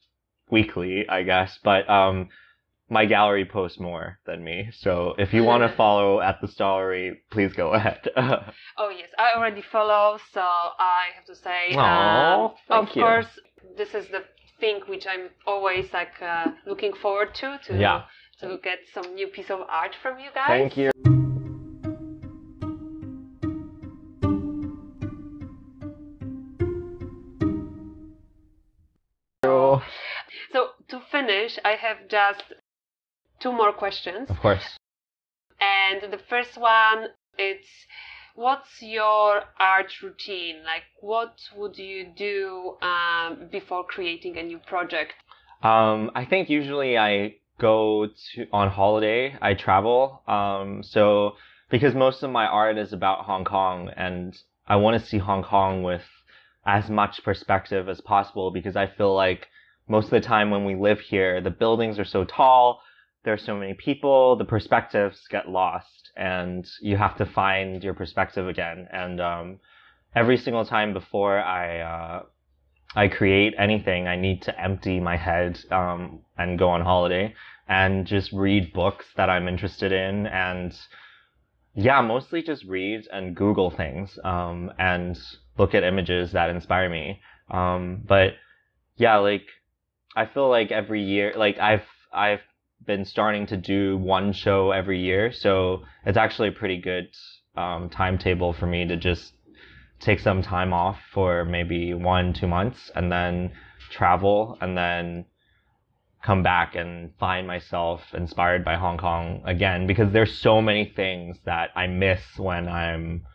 weekly, 0.50 1.08
I 1.10 1.24
guess, 1.24 1.60
but 1.62 1.90
um, 1.90 2.30
my 2.90 3.06
gallery 3.06 3.46
posts 3.46 3.80
more 3.80 4.20
than 4.26 4.44
me. 4.44 4.70
So 4.72 5.14
if 5.18 5.34
you 5.34 5.44
want 5.44 5.64
to 5.70 5.76
follow 5.78 6.22
at 6.22 6.40
the 6.42 6.48
Stallery, 6.48 7.22
please 7.32 7.54
go 7.54 7.74
ahead. 7.74 8.08
oh 8.18 8.90
yes, 8.90 9.10
I 9.18 9.34
already 9.36 9.62
follow, 9.62 10.18
so 10.32 10.42
I 10.42 11.08
have 11.16 11.26
to 11.26 11.36
say, 11.36 11.74
Aww, 11.74 12.46
um, 12.46 12.52
of 12.70 12.96
you. 12.96 13.02
course, 13.02 13.40
this 13.78 13.94
is 13.94 14.08
the 14.10 14.24
thing 14.60 14.82
which 14.88 15.06
I'm 15.06 15.30
always 15.46 15.92
like 15.94 16.22
uh, 16.22 16.52
looking 16.66 16.94
forward 16.94 17.36
to 17.36 17.60
to 17.66 17.78
Yeah. 17.78 18.04
to 18.40 18.58
get 18.64 18.80
some 18.94 19.16
new 19.16 19.28
piece 19.28 19.50
of 19.52 19.60
art 19.70 19.96
from 20.02 20.20
you 20.20 20.30
guys. 20.34 20.48
Thank 20.48 20.78
you. 20.78 20.92
So 30.52 30.70
to 30.90 31.00
finish, 31.12 31.60
I 31.64 31.72
have 31.76 32.08
just 32.10 32.44
two 33.40 33.52
more 33.52 33.74
questions. 33.74 34.30
Of 34.30 34.40
course. 34.40 34.78
And 35.60 36.12
the 36.12 36.20
first 36.30 36.58
one 36.58 37.08
it's 37.38 37.68
what's 38.36 38.82
your 38.82 39.44
art 39.60 39.92
routine? 40.02 40.58
Like 40.64 40.84
what 41.02 41.40
would 41.56 41.78
you 41.78 42.08
do 42.16 42.78
um, 42.82 43.48
before 43.52 43.84
creating 43.84 44.38
a 44.38 44.44
new 44.44 44.60
project? 44.60 45.14
Um, 45.64 46.12
I 46.14 46.26
think 46.26 46.50
usually 46.50 46.98
I 46.98 47.36
go 47.60 48.08
to 48.08 48.48
on 48.52 48.70
holiday. 48.70 49.36
I 49.42 49.54
travel. 49.54 50.22
Um, 50.28 50.84
so 50.84 51.34
because 51.70 51.96
most 51.96 52.24
of 52.24 52.32
my 52.32 52.46
art 52.46 52.78
is 52.78 52.94
about 52.94 53.26
Hong 53.26 53.44
Kong, 53.44 53.90
and 53.96 54.38
I 54.68 54.78
want 54.78 55.02
to 55.02 55.08
see 55.08 55.18
Hong 55.18 55.44
Kong 55.44 55.84
with 55.84 56.04
as 56.66 56.90
much 56.90 57.24
perspective 57.24 57.90
as 57.90 58.02
possible 58.02 58.52
because 58.52 58.76
I 58.76 58.88
feel 58.88 59.16
like 59.16 59.48
most 59.88 60.06
of 60.06 60.12
the 60.12 60.22
time 60.22 60.52
when 60.52 60.66
we 60.66 60.76
live 60.76 61.00
here, 61.00 61.42
the 61.42 61.50
buildings 61.50 61.98
are 61.98 62.06
so 62.06 62.26
tall, 62.26 62.82
there's 63.28 63.44
so 63.44 63.58
many 63.58 63.74
people, 63.74 64.38
the 64.38 64.46
perspectives 64.46 65.28
get 65.30 65.50
lost, 65.50 66.12
and 66.16 66.66
you 66.80 66.96
have 66.96 67.18
to 67.18 67.26
find 67.26 67.84
your 67.84 67.94
perspective 67.94 68.48
again. 68.48 68.88
And 68.90 69.20
um, 69.20 69.60
every 70.16 70.38
single 70.38 70.64
time 70.64 70.94
before 70.94 71.38
I 71.38 71.80
uh, 71.82 72.24
I 72.96 73.10
create 73.10 73.54
anything, 73.60 74.08
I 74.08 74.16
need 74.16 74.44
to 74.44 74.58
empty 74.58 75.02
my 75.02 75.18
head 75.18 75.60
um, 75.72 76.22
and 76.38 76.58
go 76.58 76.70
on 76.70 76.80
holiday 76.80 77.36
and 77.68 78.08
just 78.08 78.32
read 78.32 78.72
books 78.72 79.06
that 79.18 79.30
I'm 79.30 79.50
interested 79.50 79.92
in 79.92 80.26
and 80.28 80.74
yeah, 81.76 82.00
mostly 82.00 82.42
just 82.42 82.64
read 82.64 83.10
and 83.12 83.36
Google 83.36 83.72
things 83.72 84.18
um, 84.24 84.72
and 84.80 85.20
look 85.58 85.76
at 85.76 85.84
images 85.84 86.32
that 86.32 86.50
inspire 86.50 86.90
me. 86.90 87.20
Um, 87.52 88.04
but 88.08 88.36
yeah, 88.96 89.18
like 89.18 89.48
I 90.16 90.28
feel 90.28 90.50
like 90.50 90.72
every 90.72 91.04
year, 91.04 91.34
like 91.36 91.60
I've 91.60 91.84
I've 92.14 92.40
been 92.86 93.06
starting 93.06 93.46
to 93.48 93.58
do 93.58 93.98
one 93.98 94.32
show 94.32 94.72
every 94.72 95.00
year, 95.00 95.32
so 95.32 95.84
it's 96.06 96.18
actually 96.18 96.50
a 96.50 96.54
pretty 96.54 96.78
good 96.78 97.10
um, 97.56 97.90
timetable 97.90 98.54
for 98.54 98.66
me 98.66 98.88
to 98.88 98.96
just 98.96 99.34
take 100.00 100.20
some 100.20 100.42
time 100.42 100.74
off 100.74 101.00
for 101.12 101.44
maybe 101.44 101.94
one 101.94 102.34
two 102.34 102.48
months 102.48 102.92
and 102.96 103.12
then 103.12 103.52
travel 103.90 104.58
and 104.62 104.78
then 104.78 105.26
come 106.24 106.44
back 106.44 106.76
and 106.76 107.12
find 107.20 107.48
myself 107.48 108.02
inspired 108.14 108.64
by 108.64 108.76
Hong 108.76 108.98
Kong 108.98 109.42
again 109.46 109.88
because 109.88 110.12
there's 110.12 110.38
so 110.38 110.62
many 110.62 110.86
things 110.86 111.38
that 111.46 111.70
I 111.76 111.88
miss 111.88 112.22
when 112.38 112.68
I'm 112.68 113.26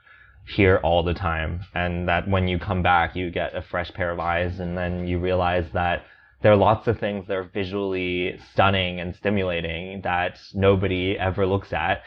here 0.46 0.78
all 0.82 1.02
the 1.02 1.14
time. 1.14 1.60
And 1.74 2.08
that 2.08 2.28
when 2.28 2.48
you 2.48 2.58
come 2.58 2.82
back 2.82 3.16
you 3.16 3.30
get 3.30 3.56
a 3.56 3.62
fresh 3.62 3.92
pair 3.92 4.10
of 4.10 4.20
eyes 4.20 4.60
and 4.60 4.76
then 4.76 5.06
you 5.06 5.18
realize 5.18 5.66
that 5.72 6.04
there 6.42 6.52
are 6.52 6.56
lots 6.56 6.88
of 6.88 6.98
things 6.98 7.26
that 7.26 7.36
are 7.36 7.50
visually 7.54 8.38
stunning 8.52 9.00
and 9.00 9.14
stimulating 9.14 10.00
that 10.02 10.38
nobody 10.54 11.16
ever 11.18 11.46
looks 11.46 11.72
at 11.72 12.02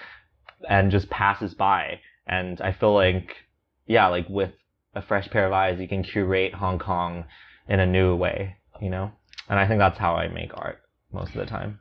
and 0.70 0.92
just 0.92 1.10
passes 1.10 1.54
by 1.54 2.00
and 2.28 2.62
I 2.62 2.72
feel 2.74 2.94
like 2.94 3.36
yeah 3.88 4.08
like 4.08 4.28
with 4.30 4.52
a 4.94 5.02
fresh 5.02 5.30
pair 5.30 5.46
of 5.46 5.54
eyes 5.54 5.80
you 5.80 5.88
can 5.88 6.04
curate 6.04 6.54
Hong 6.54 6.80
Kong 6.80 7.26
in 7.68 7.80
a 7.80 7.86
new 7.86 8.16
way 8.16 8.56
you 8.82 8.90
know 8.90 9.12
and 9.50 9.60
I 9.60 9.68
think 9.68 9.80
that's 9.80 10.00
how 10.00 10.16
I 10.16 10.28
make 10.28 10.52
art 10.56 10.80
most 11.12 11.30
of 11.30 11.38
the 11.38 11.46
time. 11.46 11.80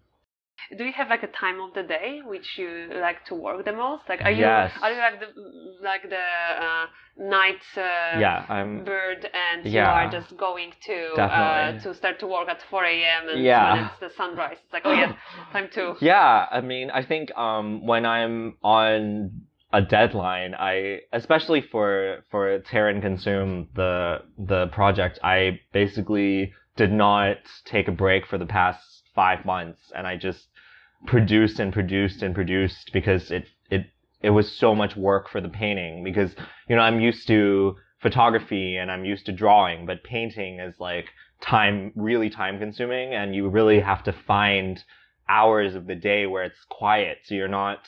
Do 0.76 0.84
you 0.84 0.92
have 0.92 1.08
like 1.08 1.22
a 1.22 1.28
time 1.28 1.60
of 1.60 1.74
the 1.74 1.82
day 1.82 2.20
which 2.24 2.58
you 2.58 2.88
like 2.94 3.24
to 3.26 3.34
work 3.34 3.64
the 3.64 3.72
most? 3.72 4.08
Like, 4.08 4.20
are 4.24 4.30
you 4.30 4.40
Yes. 4.40 4.72
are 4.82 4.92
you 4.92 4.98
like 4.98 5.20
the 5.20 5.28
like 5.82 6.02
the 6.08 6.26
uh, 6.66 6.86
night 7.18 7.62
uh, 7.76 8.20
Yeah, 8.20 8.46
I'm. 8.48 8.84
bird 8.84 9.28
and 9.34 9.66
you 9.66 9.80
are 9.80 10.10
just 10.10 10.36
going 10.36 10.72
to 10.86 10.96
uh, 11.14 11.72
to 11.82 11.94
start 11.94 12.18
to 12.20 12.26
work 12.26 12.48
at 12.48 12.62
4 12.70 12.84
a.m. 12.84 13.28
and 13.28 13.44
Yeah. 13.44 13.74
when 13.74 13.84
it's 13.84 13.98
the 14.00 14.10
sunrise, 14.16 14.58
it's 14.64 14.72
like 14.72 14.82
oh 14.84 14.92
yeah, 14.92 15.12
time 15.52 15.68
to 15.74 15.96
Yeah, 16.00 16.46
I 16.50 16.60
mean, 16.60 16.90
I 16.90 17.04
think 17.04 17.36
um, 17.36 17.86
when 17.86 18.06
I'm 18.06 18.56
on 18.62 19.42
a 19.72 19.82
deadline, 19.82 20.54
I 20.54 21.00
especially 21.12 21.60
for 21.60 22.24
for 22.30 22.58
tear 22.60 22.88
and 22.88 23.02
consume 23.02 23.68
the 23.74 24.22
the 24.38 24.68
project, 24.68 25.18
I 25.22 25.60
basically 25.72 26.52
did 26.76 26.92
not 26.92 27.36
take 27.64 27.86
a 27.88 27.92
break 27.92 28.26
for 28.26 28.38
the 28.38 28.46
past 28.46 28.93
five 29.14 29.44
months, 29.44 29.92
and 29.94 30.07
I 30.07 30.16
just 30.16 30.48
produced 31.07 31.61
and 31.61 31.72
produced 31.72 32.22
and 32.22 32.35
produced 32.35 32.90
because 32.92 33.31
it 33.31 33.46
it 33.70 33.87
it 34.22 34.31
was 34.31 34.50
so 34.50 34.74
much 34.74 34.96
work 34.96 35.29
for 35.29 35.40
the 35.40 35.48
painting 35.48 36.03
because 36.03 36.35
you 36.68 36.77
know 36.77 36.83
I'm 36.83 37.00
used 37.00 37.27
to 37.29 37.77
photography 38.00 38.77
and 38.77 38.90
I'm 38.90 39.05
used 39.05 39.27
to 39.27 39.33
drawing, 39.33 39.87
but 39.87 40.05
painting 40.05 40.61
is 40.61 40.74
like 40.79 41.07
time 41.40 41.92
really 41.94 42.31
time 42.31 42.59
consuming, 42.59 43.14
and 43.14 43.35
you 43.35 43.48
really 43.48 43.81
have 43.81 44.03
to 44.05 44.12
find 44.12 44.83
hours 45.29 45.74
of 45.74 45.87
the 45.87 45.94
day 45.94 46.27
where 46.27 46.44
it's 46.44 46.64
quiet 46.68 47.18
so 47.24 47.35
you're 47.35 47.48
not 47.48 47.79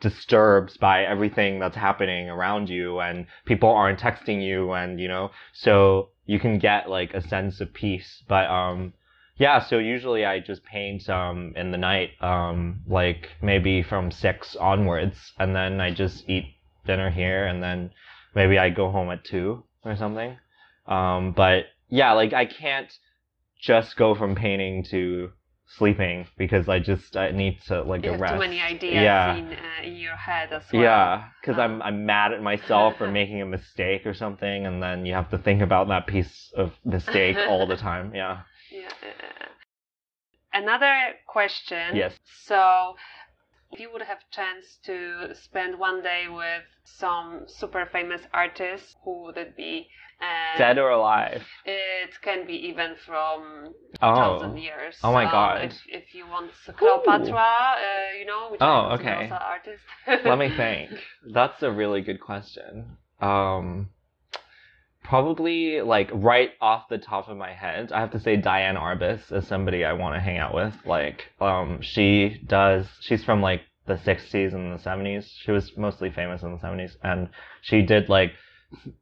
disturbed 0.00 0.80
by 0.80 1.04
everything 1.04 1.60
that's 1.60 1.76
happening 1.76 2.28
around 2.28 2.68
you 2.68 2.98
and 3.00 3.26
people 3.44 3.68
aren't 3.68 4.00
texting 4.00 4.42
you 4.42 4.72
and 4.72 4.98
you 4.98 5.06
know 5.06 5.30
so 5.52 6.08
you 6.26 6.40
can 6.40 6.58
get 6.58 6.88
like 6.88 7.12
a 7.12 7.20
sense 7.20 7.60
of 7.60 7.72
peace. 7.74 8.22
But 8.28 8.46
um 8.48 8.92
yeah 9.40 9.58
so 9.58 9.78
usually 9.78 10.24
i 10.24 10.38
just 10.38 10.62
paint 10.64 11.08
um 11.08 11.52
in 11.56 11.72
the 11.72 11.78
night 11.78 12.10
um 12.20 12.80
like 12.86 13.30
maybe 13.42 13.82
from 13.82 14.10
six 14.12 14.54
onwards 14.56 15.16
and 15.40 15.56
then 15.56 15.80
i 15.80 15.90
just 15.90 16.28
eat 16.28 16.44
dinner 16.86 17.10
here 17.10 17.46
and 17.46 17.60
then 17.62 17.90
maybe 18.34 18.56
i 18.58 18.68
go 18.70 18.90
home 18.90 19.10
at 19.10 19.24
two 19.24 19.64
or 19.84 19.96
something 19.96 20.36
um 20.86 21.32
but 21.32 21.64
yeah 21.88 22.12
like 22.12 22.32
i 22.32 22.44
can't 22.44 22.92
just 23.60 23.96
go 23.96 24.14
from 24.14 24.34
painting 24.34 24.84
to 24.84 25.30
sleeping 25.76 26.26
because 26.36 26.68
I 26.68 26.78
just 26.80 27.16
I 27.16 27.30
need 27.30 27.60
to 27.68 27.82
like 27.82 28.04
you 28.04 28.16
rest. 28.16 28.34
too 28.34 28.40
many 28.40 28.60
ideas 28.60 28.94
Yeah. 28.94 29.36
in 29.36 29.52
uh, 29.52 29.56
in 29.84 29.96
your 29.96 30.16
head 30.16 30.52
as 30.52 30.64
well. 30.72 30.82
Yeah, 30.82 31.24
because 31.40 31.58
Uh. 31.58 31.62
I'm 31.62 31.80
I'm 31.82 32.06
mad 32.06 32.32
at 32.32 32.42
myself 32.42 32.96
for 32.98 33.08
making 33.08 33.40
a 33.40 33.46
mistake 33.46 34.04
or 34.06 34.14
something, 34.14 34.66
and 34.66 34.82
then 34.82 35.06
you 35.06 35.14
have 35.14 35.30
to 35.30 35.38
think 35.38 35.60
about 35.62 35.86
that 35.88 36.06
piece 36.08 36.52
of 36.56 36.72
mistake 36.84 37.36
all 37.48 37.66
the 37.68 37.76
time. 37.90 38.12
Yeah. 38.14 38.40
Yeah. 38.70 38.90
Another 40.52 41.14
question. 41.26 41.96
Yes. 41.96 42.18
So, 42.44 42.96
if 43.72 43.78
you 43.78 43.90
would 43.92 44.02
have 44.02 44.18
chance 44.30 44.78
to 44.84 45.34
spend 45.34 45.78
one 45.78 46.02
day 46.02 46.26
with 46.28 46.64
some 46.84 47.44
super 47.46 47.86
famous 47.86 48.22
artist, 48.32 48.96
who 49.04 49.22
would 49.22 49.36
it 49.36 49.56
be? 49.56 49.88
And 50.20 50.58
Dead 50.58 50.78
or 50.78 50.90
alive? 50.90 51.42
It 51.64 52.10
can 52.20 52.46
be 52.46 52.54
even 52.68 52.96
from 53.06 53.74
Oh. 54.02 54.14
thousand 54.14 54.58
years. 54.58 54.96
Oh 55.02 55.12
my 55.12 55.24
So 55.24 55.30
God. 55.30 55.64
If, 55.64 55.80
if 55.86 56.14
you 56.14 56.26
want 56.26 56.50
Cleopatra, 56.76 57.36
uh, 57.36 58.18
you 58.18 58.26
know, 58.26 58.48
which 58.50 58.60
Oh, 58.60 58.94
okay. 58.94 59.30
artist. 59.32 59.82
Let 60.06 60.38
me 60.38 60.50
think. 60.56 60.90
That's 61.32 61.62
a 61.62 61.70
really 61.70 62.00
good 62.00 62.20
question. 62.20 62.96
Um, 63.20 63.90
probably 65.10 65.80
like 65.80 66.08
right 66.14 66.52
off 66.60 66.88
the 66.88 66.96
top 66.96 67.28
of 67.28 67.36
my 67.36 67.52
head, 67.52 67.90
I 67.90 67.98
have 67.98 68.12
to 68.12 68.20
say 68.20 68.36
Diane 68.36 68.76
Arbus 68.76 69.32
is 69.32 69.46
somebody 69.48 69.84
I 69.84 69.92
want 69.92 70.14
to 70.14 70.20
hang 70.20 70.38
out 70.38 70.54
with. 70.54 70.72
Like, 70.86 71.24
um, 71.40 71.80
she 71.82 72.40
does. 72.46 72.86
She's 73.00 73.24
from 73.24 73.42
like 73.42 73.62
the 73.88 73.94
'60s 73.94 74.54
and 74.54 74.72
the 74.72 74.82
'70s. 74.82 75.28
She 75.42 75.50
was 75.50 75.76
mostly 75.76 76.10
famous 76.10 76.42
in 76.42 76.52
the 76.52 76.58
'70s, 76.58 76.92
and 77.02 77.28
she 77.60 77.82
did 77.82 78.08
like 78.08 78.30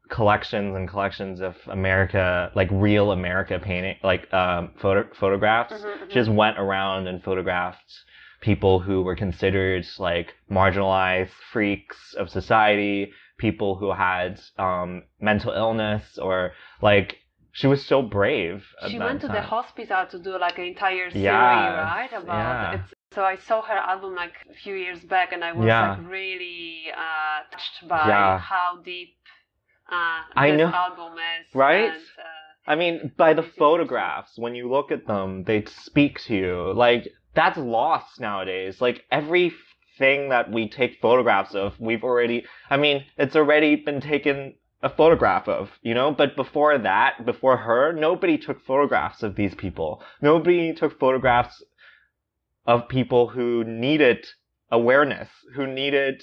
collections 0.08 0.74
and 0.74 0.88
collections 0.88 1.42
of 1.42 1.54
America, 1.66 2.50
like 2.54 2.68
real 2.72 3.12
America 3.12 3.60
painting, 3.62 3.96
like 4.02 4.32
um, 4.32 4.70
photo 4.80 5.06
photographs. 5.12 5.74
Mhm, 5.74 5.84
mhm. 5.84 6.08
She 6.08 6.14
just 6.14 6.30
went 6.30 6.58
around 6.58 7.06
and 7.06 7.22
photographed 7.22 7.92
people 8.40 8.80
who 8.80 9.02
were 9.02 9.16
considered 9.16 9.84
like 9.98 10.32
marginalized 10.50 11.32
freaks 11.52 12.14
of 12.14 12.30
society, 12.30 13.12
people 13.38 13.76
who 13.76 13.92
had 13.92 14.40
um, 14.58 15.04
mental 15.20 15.52
illness, 15.52 16.18
or 16.18 16.52
like 16.82 17.16
she 17.52 17.66
was 17.66 17.84
so 17.84 18.02
brave. 18.02 18.64
At 18.82 18.90
She 18.90 18.98
went 18.98 19.20
to 19.22 19.28
the 19.28 19.42
hospital 19.42 20.06
to 20.10 20.18
do 20.18 20.38
like 20.38 20.58
an 20.58 20.64
entire 20.64 21.10
series, 21.10 21.22
Yes, 21.22 21.74
right? 21.92 22.12
About 22.12 22.26
yeah. 22.26 22.74
it's 22.74 22.92
So 23.14 23.24
I 23.24 23.36
saw 23.36 23.62
her 23.62 23.74
album 23.92 24.14
like 24.14 24.34
a 24.50 24.54
few 24.54 24.74
years 24.74 25.00
back, 25.00 25.32
and 25.32 25.42
I 25.42 25.52
was 25.52 25.66
Yeah. 25.66 25.96
like 25.96 26.10
really 26.10 26.84
uh, 26.94 27.38
touched 27.50 27.88
by 27.88 28.08
Yeah. 28.08 28.38
how 28.38 28.68
deep 28.84 29.14
uh, 29.90 30.20
I 30.36 30.50
this 30.50 30.58
know. 30.58 30.70
album 30.70 31.14
is. 31.14 31.54
Right? 31.54 31.92
And, 31.92 32.02
uh, 32.18 32.70
I 32.70 32.74
mean, 32.76 33.12
by 33.16 33.32
the 33.32 33.42
photographs, 33.42 34.38
when 34.38 34.54
you 34.54 34.70
look 34.70 34.92
at 34.92 35.06
them, 35.06 35.44
they 35.44 35.64
speak 35.64 36.20
to 36.24 36.34
you. 36.36 36.72
Like, 36.74 37.08
that's 37.34 37.56
lost 37.56 38.20
nowadays. 38.20 38.80
Like, 38.80 39.04
everything 40.00 40.28
that 40.30 40.50
we 40.50 40.68
take 40.68 41.00
photographs 41.00 41.54
of, 41.54 41.78
we've 41.78 42.04
already, 42.04 42.44
I 42.70 42.76
mean, 42.76 43.04
it's 43.16 43.36
already 43.36 43.76
been 43.76 44.00
taken 44.00 44.54
a 44.82 44.88
photograph 44.88 45.48
of, 45.48 45.70
you 45.82 45.94
know? 45.94 46.12
But 46.12 46.36
before 46.36 46.78
that, 46.78 47.24
before 47.24 47.56
her, 47.56 47.92
nobody 47.92 48.38
took 48.38 48.64
photographs 48.64 49.22
of 49.22 49.34
these 49.34 49.54
people. 49.54 50.02
Nobody 50.22 50.72
took 50.72 50.98
photographs 50.98 51.62
of 52.66 52.88
people 52.88 53.28
who 53.28 53.64
needed 53.64 54.26
awareness, 54.70 55.28
who 55.54 55.66
needed 55.66 56.22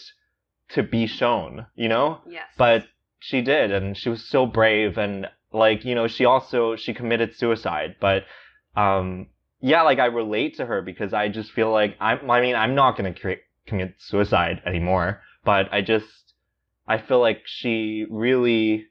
to 0.70 0.84
be 0.84 1.08
shown, 1.08 1.66
you 1.76 1.90
know? 1.90 2.22
yes. 2.28 2.46
but 2.58 2.86
she 3.20 3.42
did 3.42 3.72
and 3.72 3.98
she 3.98 4.10
was 4.10 4.24
so 4.30 4.46
brave 4.46 5.00
and 5.00 5.28
like 5.52 5.84
you 5.84 5.96
know 5.96 6.08
she 6.08 6.26
also 6.26 6.76
she 6.76 6.94
committed 6.94 7.36
suicide 7.36 7.96
but 8.00 8.24
um 8.76 9.26
yeah 9.62 9.82
like 9.82 9.98
i 9.98 10.06
relate 10.06 10.58
to 10.58 10.66
her 10.66 10.82
because 10.82 11.12
i 11.12 11.28
just 11.28 11.52
feel 11.52 11.72
like 11.72 11.96
i'm 12.00 12.30
i 12.30 12.40
mean 12.40 12.56
i'm 12.56 12.76
not 12.76 12.96
going 12.96 13.12
to 13.12 13.20
commit 13.66 13.96
suicide 13.98 14.62
anymore 14.66 15.22
but 15.44 15.68
i 15.74 15.82
just 15.82 16.34
i 16.88 16.98
feel 16.98 17.20
like 17.20 17.42
she 17.46 18.06
really 18.10 18.86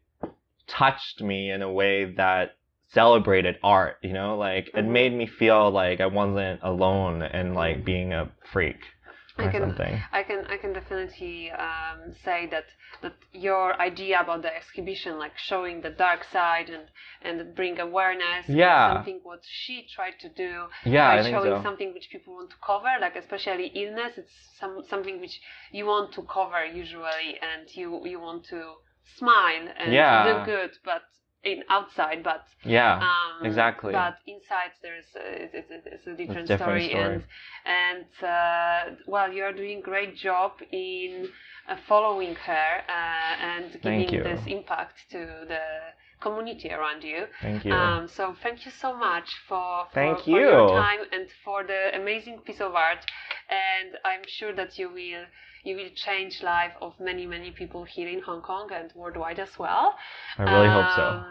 touched 0.66 1.20
me 1.20 1.50
in 1.50 1.62
a 1.62 1.70
way 1.72 2.04
that 2.16 2.56
celebrated 2.88 3.56
art 3.62 3.96
you 4.02 4.12
know 4.12 4.36
like 4.36 4.68
it 4.68 4.84
Mhm. 4.84 4.88
made 4.88 5.12
me 5.12 5.26
feel 5.26 5.70
like 5.70 6.00
i 6.00 6.06
wasn't 6.06 6.60
alone 6.62 7.22
and 7.22 7.54
like 7.54 7.84
being 7.84 8.12
a 8.12 8.30
freak 8.52 8.78
I 9.36 9.48
can- 9.48 9.62
something 9.62 10.02
I 10.12 10.22
can 10.22 10.46
I 10.54 10.56
can 10.58 10.72
definitely 10.72 11.50
um, 11.50 12.14
say 12.24 12.46
that 12.54 12.66
that 13.02 13.14
your 13.32 13.66
idea 13.80 14.20
about 14.20 14.42
the 14.42 14.54
exhibition, 14.60 15.18
like 15.18 15.36
showing 15.36 15.80
the 15.80 15.90
dark 15.90 16.22
side 16.24 16.68
and 16.70 16.86
and 17.26 17.54
bring 17.54 17.80
awareness, 17.80 18.48
Yeah. 18.48 18.94
something 18.94 19.20
what 19.24 19.40
she 19.44 19.86
tried 19.96 20.16
to 20.20 20.28
do 20.28 20.52
yeah 20.84 21.16
by 21.16 21.30
showing 21.30 21.56
so 21.56 21.62
something 21.62 21.92
which 21.92 22.08
people 22.10 22.34
want 22.34 22.50
to 22.50 22.56
cover, 22.70 22.92
like 23.00 23.16
especially 23.16 23.66
illness. 23.82 24.12
It's 24.18 24.34
some 24.60 24.74
something 24.92 25.20
which 25.20 25.40
you 25.72 25.84
want 25.86 26.12
to 26.16 26.22
cover 26.22 26.64
usually, 26.64 27.30
and 27.50 27.62
you 27.78 27.88
you 28.12 28.20
want 28.20 28.44
to 28.54 28.60
smile 29.18 29.64
and 29.80 29.92
Yeah. 29.92 30.24
look 30.28 30.44
good, 30.46 30.72
but 30.84 31.02
in 31.44 31.62
outside, 31.68 32.22
but 32.22 32.44
yeah 32.64 32.96
um, 32.98 33.46
exactly. 33.46 33.92
But 33.92 34.16
inside 34.26 34.72
there's 34.82 35.04
a, 35.16 35.44
it's, 35.44 35.54
it's, 35.70 35.86
it's 35.86 36.06
a 36.06 36.14
different, 36.16 36.48
different 36.48 36.82
story, 36.82 36.88
story. 36.88 37.02
and 37.04 37.24
and 37.66 38.06
uh, 38.22 38.96
well, 39.06 39.32
you 39.32 39.42
are 39.44 39.52
doing 39.52 39.80
great 39.80 40.16
job 40.16 40.52
in 40.72 41.28
uh, 41.68 41.76
following 41.88 42.34
her 42.34 42.82
uh, 42.88 43.44
and 43.50 43.72
giving 43.82 44.22
this 44.22 44.40
impact 44.46 44.96
to 45.10 45.18
the 45.48 45.60
community 46.20 46.70
around 46.70 47.02
you. 47.04 47.26
thank 47.42 47.64
you 47.64 47.72
Um, 47.72 48.08
so 48.08 48.34
thank 48.42 48.64
you 48.64 48.72
so 48.72 48.96
much 48.96 49.28
for, 49.48 49.86
for, 49.86 49.94
Thank 49.94 50.20
for 50.24 50.30
your 50.30 50.62
you. 50.62 50.68
time 50.68 51.00
and 51.12 51.26
for 51.44 51.64
the 51.64 51.94
amazing 52.00 52.38
piece 52.46 52.60
of 52.60 52.74
art. 52.74 53.04
And 53.50 53.88
I'm 54.04 54.24
sure 54.26 54.52
that 54.54 54.78
you 54.78 54.88
will 54.88 55.24
you 55.64 55.74
will 55.76 55.90
change 56.06 56.42
life 56.42 56.74
of 56.86 56.92
many 57.00 57.24
many 57.26 57.50
people 57.60 57.82
here 57.84 58.08
in 58.08 58.20
Hong 58.28 58.42
Kong 58.42 58.66
and 58.78 58.92
worldwide 58.94 59.40
as 59.46 59.58
well. 59.58 59.86
i 60.38 60.42
really 60.42 60.72
hope 60.78 60.90
so 61.00 61.06
Um, 61.18 61.24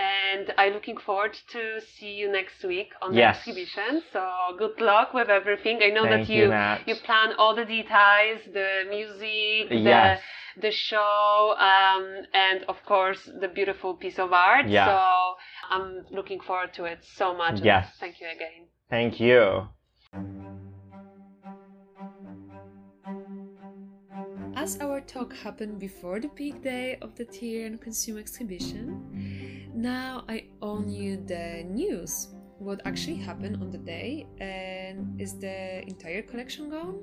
And 0.00 0.46
I'm 0.60 0.72
looking 0.78 0.98
forward 1.06 1.34
to 1.54 1.62
see 1.94 2.12
you 2.20 2.26
next 2.40 2.58
week 2.72 2.90
on 3.02 3.08
the 3.12 3.18
Yes. 3.24 3.36
exhibition. 3.38 3.92
So 4.14 4.22
good 4.62 4.76
luck 4.90 5.08
with 5.18 5.28
everything. 5.38 5.76
I 5.88 5.90
know 5.96 6.04
Thank 6.06 6.14
that 6.28 6.34
you, 6.36 6.44
you 6.52 6.94
you 6.94 6.94
plan 7.08 7.28
all 7.40 7.54
the 7.60 7.64
details, 7.78 8.40
the 8.58 8.70
music, 8.96 9.62
the 9.70 9.80
yes. 9.92 10.20
the 10.66 10.72
show, 10.88 11.54
um, 11.70 12.04
and 12.46 12.58
of 12.72 12.78
course 12.92 13.22
the 13.42 13.48
beautiful 13.58 13.92
piece 14.02 14.18
of 14.24 14.28
art. 14.32 14.66
Yeah. 14.68 14.86
So 14.90 14.98
I'm 15.74 15.88
looking 16.18 16.40
forward 16.48 16.72
to 16.78 16.82
it 16.92 17.00
so 17.18 17.26
much. 17.42 17.56
Yes. 17.72 17.84
Thank 18.02 18.14
you 18.22 18.28
again. 18.36 18.60
Thank 18.96 19.12
you. 19.26 19.42
As 24.58 24.76
our 24.80 25.00
talk 25.00 25.32
happened 25.36 25.78
before 25.78 26.18
the 26.18 26.26
big 26.34 26.62
day 26.62 26.98
of 27.00 27.14
the 27.14 27.24
Tier 27.24 27.64
and 27.64 27.80
Consume 27.80 28.18
exhibition, 28.18 29.70
now 29.72 30.24
I 30.28 30.46
own 30.60 30.90
you 30.90 31.16
the 31.16 31.62
news. 31.62 32.34
What 32.58 32.82
actually 32.84 33.18
happened 33.18 33.62
on 33.62 33.70
the 33.70 33.78
day, 33.78 34.26
and 34.40 35.14
is 35.20 35.38
the 35.38 35.82
entire 35.86 36.22
collection 36.22 36.70
gone? 36.70 36.98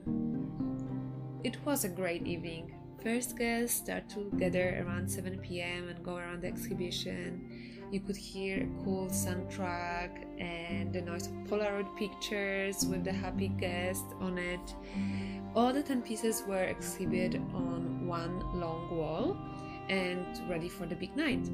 It 1.45 1.55
was 1.65 1.85
a 1.85 1.87
great 1.87 2.27
evening. 2.27 2.75
First 3.01 3.37
guests 3.37 3.77
start 3.77 4.09
to 4.09 4.29
gather 4.37 4.83
around 4.85 5.09
7 5.09 5.39
pm 5.39 5.87
and 5.87 6.03
go 6.03 6.17
around 6.17 6.41
the 6.41 6.49
exhibition. 6.49 7.87
You 7.89 8.01
could 8.01 8.17
hear 8.17 8.63
a 8.63 8.83
cool 8.83 9.07
soundtrack 9.07 10.25
and 10.41 10.91
the 10.91 11.01
noise 11.01 11.27
of 11.27 11.33
Polaroid 11.47 11.95
pictures 11.95 12.85
with 12.85 13.05
the 13.05 13.13
happy 13.13 13.47
guest 13.47 14.03
on 14.19 14.37
it. 14.37 14.75
All 15.55 15.71
the 15.71 15.81
10 15.81 16.01
pieces 16.01 16.43
were 16.45 16.63
exhibited 16.63 17.35
on 17.53 18.05
one 18.05 18.59
long 18.59 18.93
wall 18.95 19.37
and 19.87 20.25
ready 20.49 20.67
for 20.67 20.85
the 20.85 20.95
big 20.95 21.15
night. 21.15 21.49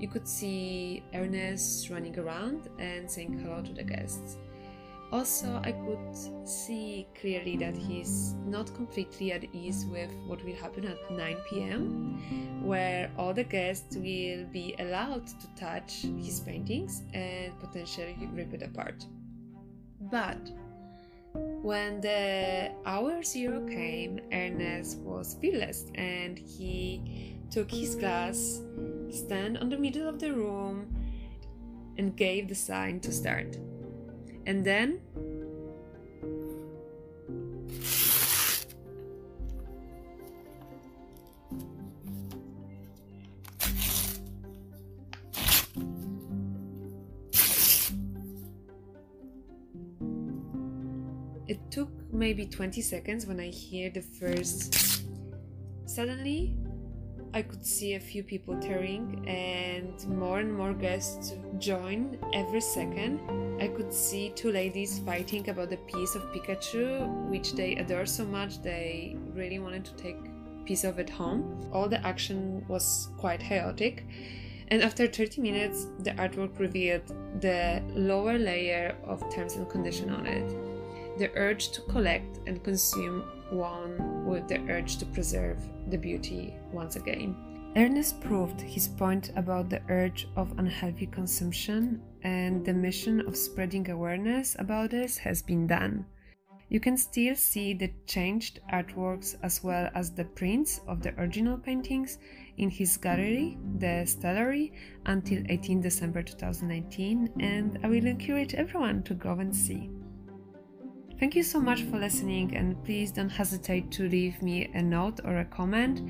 You 0.00 0.08
could 0.08 0.26
see 0.26 1.02
Ernest 1.12 1.90
running 1.90 2.18
around 2.18 2.70
and 2.78 3.10
saying 3.10 3.38
hello 3.38 3.60
to 3.62 3.72
the 3.74 3.84
guests. 3.84 4.38
Also, 5.12 5.60
I 5.62 5.72
could 5.72 6.48
see 6.48 7.06
clearly 7.20 7.56
that 7.58 7.76
he's 7.76 8.34
not 8.46 8.74
completely 8.74 9.32
at 9.32 9.44
ease 9.54 9.84
with 9.86 10.10
what 10.26 10.42
will 10.44 10.56
happen 10.56 10.86
at 10.86 11.10
9 11.10 11.36
pm, 11.50 12.62
where 12.64 13.10
all 13.18 13.34
the 13.34 13.44
guests 13.44 13.96
will 13.96 14.46
be 14.46 14.74
allowed 14.78 15.26
to 15.26 15.54
touch 15.54 16.02
his 16.18 16.40
paintings 16.40 17.02
and 17.12 17.58
potentially 17.60 18.16
rip 18.32 18.54
it 18.54 18.62
apart. 18.62 19.04
But 20.00 20.50
when 21.34 22.00
the 22.00 22.72
hour 22.86 23.22
zero 23.22 23.66
came, 23.66 24.20
Ernest 24.32 24.98
was 24.98 25.36
fearless 25.40 25.86
and 25.94 26.38
he 26.38 27.38
took 27.50 27.70
his 27.70 27.94
glass, 27.94 28.62
stand 29.10 29.58
on 29.58 29.68
the 29.68 29.78
middle 29.78 30.08
of 30.08 30.18
the 30.18 30.32
room, 30.32 30.94
and 31.96 32.16
gave 32.16 32.48
the 32.48 32.54
sign 32.54 33.00
to 33.00 33.12
start. 33.12 33.58
And 34.46 34.64
then 34.64 35.00
maybe 52.12 52.46
20 52.46 52.80
seconds 52.80 53.26
when 53.26 53.40
I 53.40 53.48
hear 53.48 53.90
the 53.90 54.02
first. 54.02 55.04
Suddenly, 55.86 56.56
I 57.34 57.42
could 57.42 57.64
see 57.64 57.94
a 57.94 58.00
few 58.00 58.22
people 58.22 58.58
tearing 58.58 59.24
and 59.28 60.06
more 60.08 60.40
and 60.40 60.52
more 60.52 60.72
guests 60.72 61.34
join 61.58 62.18
every 62.32 62.60
second. 62.60 63.20
I 63.60 63.68
could 63.68 63.92
see 63.92 64.30
two 64.30 64.50
ladies 64.50 65.00
fighting 65.00 65.48
about 65.50 65.72
a 65.72 65.76
piece 65.76 66.14
of 66.14 66.22
Pikachu, 66.32 67.06
which 67.28 67.52
they 67.52 67.76
adore 67.76 68.06
so 68.06 68.24
much 68.24 68.62
they 68.62 69.16
really 69.34 69.58
wanted 69.58 69.84
to 69.84 69.94
take 69.94 70.16
piece 70.64 70.84
of 70.84 70.98
it 70.98 71.10
home. 71.10 71.68
All 71.72 71.88
the 71.88 72.04
action 72.06 72.64
was 72.68 73.08
quite 73.18 73.40
chaotic. 73.40 74.06
And 74.68 74.82
after 74.82 75.06
30 75.06 75.40
minutes, 75.40 75.86
the 76.00 76.10
artwork 76.12 76.58
revealed 76.58 77.08
the 77.40 77.82
lower 77.94 78.38
layer 78.38 78.96
of 79.04 79.22
terms 79.34 79.54
and 79.54 79.68
condition 79.68 80.10
on 80.10 80.26
it. 80.26 80.67
The 81.18 81.30
urge 81.34 81.70
to 81.70 81.80
collect 81.82 82.38
and 82.46 82.62
consume 82.62 83.24
won 83.50 84.24
with 84.24 84.46
the 84.46 84.60
urge 84.70 84.98
to 84.98 85.06
preserve 85.06 85.58
the 85.90 85.98
beauty 85.98 86.54
once 86.70 86.94
again. 86.94 87.34
Ernest 87.76 88.20
proved 88.20 88.60
his 88.60 88.86
point 88.86 89.32
about 89.34 89.68
the 89.68 89.82
urge 89.88 90.28
of 90.36 90.56
unhealthy 90.58 91.06
consumption, 91.06 92.00
and 92.22 92.64
the 92.64 92.72
mission 92.72 93.20
of 93.26 93.36
spreading 93.36 93.90
awareness 93.90 94.54
about 94.60 94.90
this 94.90 95.18
has 95.18 95.42
been 95.42 95.66
done. 95.66 96.06
You 96.68 96.78
can 96.78 96.96
still 96.96 97.34
see 97.34 97.74
the 97.74 97.90
changed 98.06 98.60
artworks 98.72 99.36
as 99.42 99.64
well 99.64 99.90
as 99.94 100.12
the 100.12 100.24
prints 100.24 100.82
of 100.86 101.02
the 101.02 101.18
original 101.20 101.58
paintings 101.58 102.18
in 102.58 102.70
his 102.70 102.96
gallery, 102.96 103.58
the 103.78 104.04
Stallery, 104.06 104.72
until 105.06 105.42
18 105.48 105.80
December 105.80 106.22
2019, 106.22 107.30
and 107.40 107.78
I 107.82 107.88
will 107.88 108.06
encourage 108.06 108.54
everyone 108.54 109.02
to 109.04 109.14
go 109.14 109.32
and 109.32 109.54
see. 109.54 109.90
Thank 111.18 111.34
you 111.34 111.42
so 111.42 111.58
much 111.58 111.82
for 111.82 111.98
listening, 111.98 112.56
and 112.56 112.82
please 112.84 113.10
don't 113.10 113.28
hesitate 113.28 113.90
to 113.92 114.08
leave 114.08 114.40
me 114.40 114.70
a 114.74 114.80
note 114.80 115.18
or 115.24 115.38
a 115.38 115.44
comment. 115.44 116.00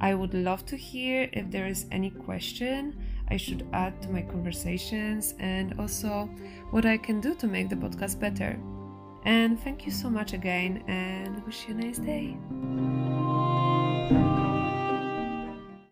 I 0.00 0.14
would 0.14 0.32
love 0.32 0.64
to 0.66 0.76
hear 0.76 1.28
if 1.34 1.50
there 1.50 1.66
is 1.66 1.86
any 1.90 2.10
question 2.10 2.96
I 3.28 3.36
should 3.36 3.66
add 3.74 4.00
to 4.02 4.08
my 4.08 4.22
conversations 4.22 5.34
and 5.38 5.78
also 5.78 6.30
what 6.70 6.86
I 6.86 6.96
can 6.96 7.20
do 7.20 7.34
to 7.34 7.46
make 7.46 7.68
the 7.68 7.76
podcast 7.76 8.18
better. 8.18 8.58
And 9.24 9.60
thank 9.60 9.84
you 9.84 9.92
so 9.92 10.08
much 10.08 10.32
again, 10.32 10.82
and 10.88 11.44
wish 11.44 11.68
you 11.68 11.74
a 11.74 11.78
nice 11.78 11.98
day. 11.98 12.36